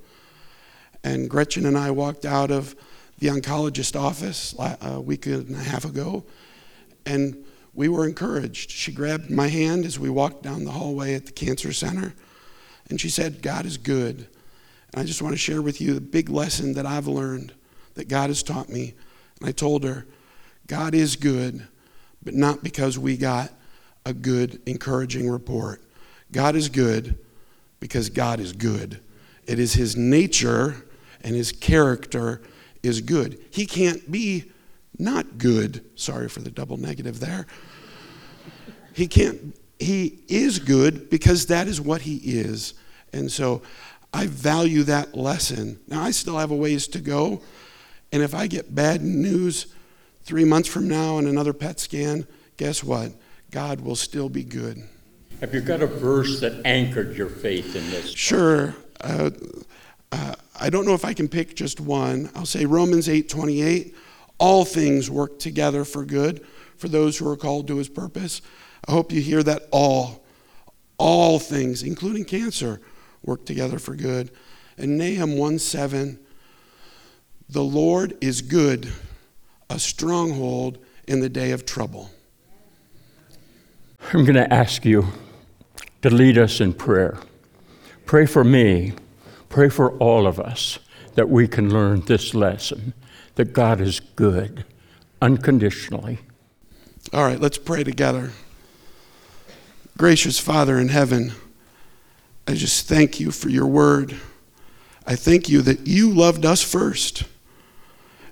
and 1.04 1.28
Gretchen 1.28 1.66
and 1.66 1.76
I 1.76 1.90
walked 1.90 2.24
out 2.24 2.50
of 2.50 2.74
the 3.18 3.28
oncologist 3.28 3.98
office 3.98 4.54
a 4.58 5.00
week 5.00 5.26
and 5.26 5.54
a 5.54 5.58
half 5.58 5.84
ago, 5.84 6.24
and 7.06 7.44
we 7.74 7.88
were 7.88 8.06
encouraged. 8.06 8.70
She 8.70 8.92
grabbed 8.92 9.30
my 9.30 9.48
hand 9.48 9.84
as 9.84 9.98
we 9.98 10.10
walked 10.10 10.42
down 10.42 10.64
the 10.64 10.72
hallway 10.72 11.14
at 11.14 11.26
the 11.26 11.32
cancer 11.32 11.72
center, 11.72 12.14
and 12.88 13.00
she 13.00 13.08
said, 13.08 13.42
God 13.42 13.64
is 13.64 13.76
good. 13.78 14.26
And 14.92 15.00
I 15.00 15.04
just 15.04 15.22
want 15.22 15.32
to 15.32 15.38
share 15.38 15.62
with 15.62 15.80
you 15.80 15.94
the 15.94 16.00
big 16.00 16.28
lesson 16.28 16.74
that 16.74 16.84
I've 16.84 17.06
learned 17.06 17.54
that 17.94 18.08
God 18.08 18.28
has 18.28 18.42
taught 18.42 18.68
me. 18.68 18.94
And 19.40 19.48
I 19.48 19.52
told 19.52 19.84
her, 19.84 20.06
God 20.66 20.94
is 20.94 21.16
good, 21.16 21.66
but 22.22 22.34
not 22.34 22.62
because 22.62 22.98
we 22.98 23.16
got 23.16 23.50
a 24.04 24.12
good, 24.12 24.60
encouraging 24.66 25.28
report. 25.28 25.82
God 26.32 26.56
is 26.56 26.68
good 26.68 27.18
because 27.80 28.08
God 28.08 28.40
is 28.40 28.52
good. 28.52 29.00
It 29.46 29.58
is 29.58 29.74
His 29.74 29.96
nature 29.96 30.84
and 31.22 31.34
His 31.34 31.52
character 31.52 32.42
is 32.82 33.00
good. 33.00 33.38
He 33.50 33.66
can't 33.66 34.10
be 34.10 34.50
not 34.98 35.38
good. 35.38 35.84
Sorry 35.94 36.28
for 36.28 36.40
the 36.40 36.50
double 36.50 36.76
negative 36.76 37.20
there. 37.20 37.46
He 38.92 39.06
can't, 39.06 39.56
He 39.78 40.20
is 40.28 40.58
good 40.58 41.10
because 41.10 41.46
that 41.46 41.68
is 41.68 41.80
what 41.80 42.02
He 42.02 42.16
is. 42.16 42.74
And 43.12 43.30
so 43.30 43.62
I 44.12 44.26
value 44.26 44.82
that 44.84 45.14
lesson. 45.14 45.80
Now, 45.88 46.02
I 46.02 46.10
still 46.10 46.38
have 46.38 46.50
a 46.50 46.56
ways 46.56 46.86
to 46.88 47.00
go. 47.00 47.42
And 48.12 48.22
if 48.22 48.34
I 48.34 48.46
get 48.46 48.74
bad 48.74 49.02
news 49.02 49.66
three 50.22 50.44
months 50.44 50.68
from 50.68 50.88
now 50.88 51.18
and 51.18 51.26
another 51.26 51.52
PET 51.52 51.80
scan, 51.80 52.26
guess 52.56 52.84
what? 52.84 53.12
God 53.52 53.82
will 53.82 53.96
still 53.96 54.30
be 54.30 54.44
good. 54.44 54.82
Have 55.40 55.54
you 55.54 55.60
got 55.60 55.82
a 55.82 55.86
verse 55.86 56.40
that 56.40 56.62
anchored 56.64 57.14
your 57.16 57.28
faith 57.28 57.76
in 57.76 57.88
this? 57.90 58.10
Sure. 58.10 58.74
Uh, 59.00 59.30
uh, 60.10 60.34
I 60.58 60.70
don't 60.70 60.86
know 60.86 60.94
if 60.94 61.04
I 61.04 61.12
can 61.12 61.28
pick 61.28 61.54
just 61.54 61.78
one. 61.78 62.30
I'll 62.34 62.46
say 62.46 62.64
Romans 62.64 63.08
8 63.08 63.28
28. 63.28 63.94
All 64.38 64.64
things 64.64 65.10
work 65.10 65.38
together 65.38 65.84
for 65.84 66.04
good 66.04 66.44
for 66.78 66.88
those 66.88 67.18
who 67.18 67.28
are 67.28 67.36
called 67.36 67.68
to 67.68 67.76
his 67.76 67.90
purpose. 67.90 68.40
I 68.88 68.92
hope 68.92 69.12
you 69.12 69.20
hear 69.20 69.42
that 69.42 69.68
all. 69.70 70.24
All 70.96 71.38
things, 71.38 71.82
including 71.82 72.24
cancer, 72.24 72.80
work 73.22 73.44
together 73.44 73.78
for 73.78 73.94
good. 73.94 74.30
And 74.78 74.96
Nahum 74.96 75.36
1 75.36 75.58
7. 75.58 76.18
The 77.50 77.62
Lord 77.62 78.16
is 78.22 78.40
good, 78.40 78.90
a 79.68 79.78
stronghold 79.78 80.78
in 81.06 81.20
the 81.20 81.28
day 81.28 81.50
of 81.50 81.66
trouble. 81.66 82.10
I'm 84.10 84.24
going 84.24 84.34
to 84.34 84.52
ask 84.52 84.84
you 84.84 85.08
to 86.02 86.10
lead 86.10 86.36
us 86.36 86.60
in 86.60 86.74
prayer. 86.74 87.18
Pray 88.04 88.26
for 88.26 88.44
me, 88.44 88.92
pray 89.48 89.68
for 89.68 89.96
all 89.98 90.26
of 90.26 90.38
us 90.38 90.78
that 91.14 91.30
we 91.30 91.48
can 91.48 91.72
learn 91.72 92.02
this 92.02 92.34
lesson 92.34 92.92
that 93.36 93.52
God 93.52 93.80
is 93.80 94.00
good 94.00 94.64
unconditionally. 95.22 96.18
All 97.12 97.24
right, 97.24 97.40
let's 97.40 97.58
pray 97.58 97.84
together. 97.84 98.32
Gracious 99.96 100.38
Father 100.38 100.78
in 100.78 100.88
heaven, 100.88 101.32
I 102.46 102.54
just 102.54 102.88
thank 102.88 103.20
you 103.20 103.30
for 103.30 103.48
your 103.48 103.66
word. 103.66 104.16
I 105.06 105.16
thank 105.16 105.48
you 105.48 105.62
that 105.62 105.86
you 105.86 106.10
loved 106.10 106.44
us 106.44 106.62
first 106.62 107.24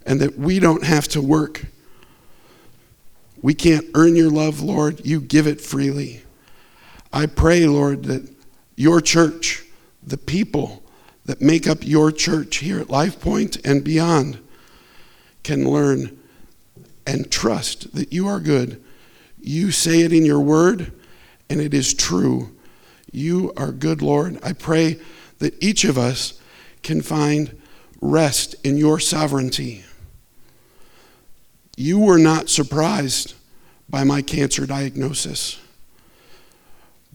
and 0.04 0.20
that 0.20 0.38
we 0.38 0.58
don't 0.58 0.84
have 0.84 1.08
to 1.08 1.22
work. 1.22 1.66
We 3.42 3.54
can't 3.54 3.86
earn 3.94 4.16
your 4.16 4.30
love, 4.30 4.60
Lord. 4.60 5.04
You 5.04 5.20
give 5.20 5.46
it 5.46 5.60
freely. 5.60 6.22
I 7.12 7.26
pray, 7.26 7.66
Lord, 7.66 8.04
that 8.04 8.28
your 8.76 9.00
church, 9.00 9.64
the 10.02 10.18
people 10.18 10.82
that 11.24 11.40
make 11.40 11.66
up 11.66 11.78
your 11.86 12.12
church 12.12 12.56
here 12.56 12.78
at 12.80 12.90
Life 12.90 13.20
Point 13.20 13.56
and 13.64 13.82
beyond, 13.82 14.38
can 15.42 15.68
learn 15.68 16.18
and 17.06 17.30
trust 17.30 17.94
that 17.94 18.12
you 18.12 18.26
are 18.26 18.40
good. 18.40 18.82
You 19.40 19.70
say 19.70 20.00
it 20.02 20.12
in 20.12 20.24
your 20.24 20.40
word, 20.40 20.92
and 21.48 21.60
it 21.60 21.74
is 21.74 21.94
true. 21.94 22.54
You 23.10 23.52
are 23.56 23.72
good, 23.72 24.02
Lord. 24.02 24.38
I 24.42 24.52
pray 24.52 25.00
that 25.38 25.60
each 25.62 25.84
of 25.84 25.96
us 25.98 26.40
can 26.82 27.00
find 27.00 27.58
rest 28.00 28.54
in 28.64 28.76
your 28.76 29.00
sovereignty. 29.00 29.84
You 31.80 31.98
were 31.98 32.18
not 32.18 32.50
surprised 32.50 33.32
by 33.88 34.04
my 34.04 34.20
cancer 34.20 34.66
diagnosis, 34.66 35.58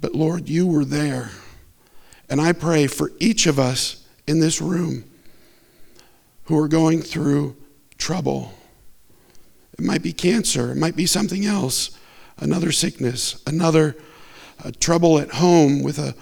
but 0.02 0.16
Lord, 0.16 0.50
you 0.50 0.66
were 0.66 0.84
there. 0.84 1.30
And 2.32 2.42
I 2.42 2.52
pray 2.52 2.88
for 2.88 3.12
each 3.20 3.46
of 3.46 3.60
us 3.60 4.04
in 4.26 4.40
this 4.40 4.60
room 4.60 5.04
who 6.46 6.58
are 6.58 6.68
going 6.68 7.04
through 7.04 7.56
trouble. 8.00 8.56
It 9.78 9.86
might 9.86 10.02
be 10.02 10.12
cancer, 10.12 10.72
it 10.72 10.78
might 10.78 10.96
be 10.96 11.06
something 11.06 11.46
else, 11.46 11.96
another 12.40 12.72
sickness, 12.72 13.44
another 13.46 13.96
uh, 14.64 14.72
trouble 14.80 15.20
at 15.20 15.30
home 15.30 15.84
with 15.84 16.00
a, 16.00 16.16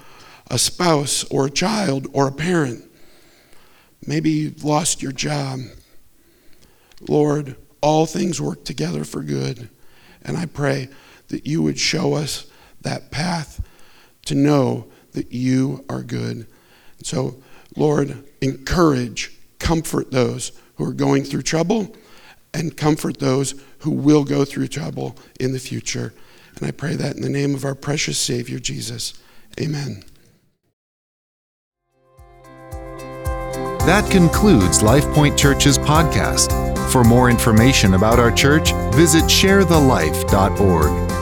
a 0.50 0.58
spouse 0.58 1.24
or 1.30 1.46
a 1.46 1.50
child 1.50 2.08
or 2.12 2.28
a 2.28 2.32
parent. 2.32 2.84
Maybe 4.06 4.28
you've 4.28 4.64
lost 4.64 5.02
your 5.02 5.12
job. 5.12 5.60
Lord, 7.08 7.56
all 7.84 8.06
things 8.06 8.40
work 8.40 8.64
together 8.64 9.04
for 9.04 9.22
good. 9.22 9.68
And 10.22 10.38
I 10.38 10.46
pray 10.46 10.88
that 11.28 11.46
you 11.46 11.60
would 11.60 11.78
show 11.78 12.14
us 12.14 12.46
that 12.80 13.10
path 13.10 13.62
to 14.24 14.34
know 14.34 14.86
that 15.12 15.32
you 15.32 15.84
are 15.90 16.02
good. 16.02 16.46
So, 17.02 17.36
Lord, 17.76 18.24
encourage, 18.40 19.36
comfort 19.58 20.10
those 20.10 20.52
who 20.76 20.88
are 20.88 20.94
going 20.94 21.24
through 21.24 21.42
trouble, 21.42 21.94
and 22.54 22.74
comfort 22.74 23.18
those 23.18 23.54
who 23.80 23.90
will 23.90 24.24
go 24.24 24.46
through 24.46 24.68
trouble 24.68 25.16
in 25.38 25.52
the 25.52 25.58
future. 25.58 26.14
And 26.56 26.66
I 26.66 26.70
pray 26.70 26.94
that 26.94 27.16
in 27.16 27.22
the 27.22 27.28
name 27.28 27.54
of 27.54 27.66
our 27.66 27.74
precious 27.74 28.16
Savior, 28.16 28.58
Jesus. 28.58 29.12
Amen. 29.60 30.04
That 33.84 34.08
concludes 34.10 34.82
LifePoint 34.82 35.36
Church's 35.36 35.76
podcast. 35.76 36.73
For 36.90 37.04
more 37.04 37.30
information 37.30 37.94
about 37.94 38.18
our 38.18 38.30
church, 38.30 38.72
visit 38.94 39.24
sharethelife.org. 39.24 41.13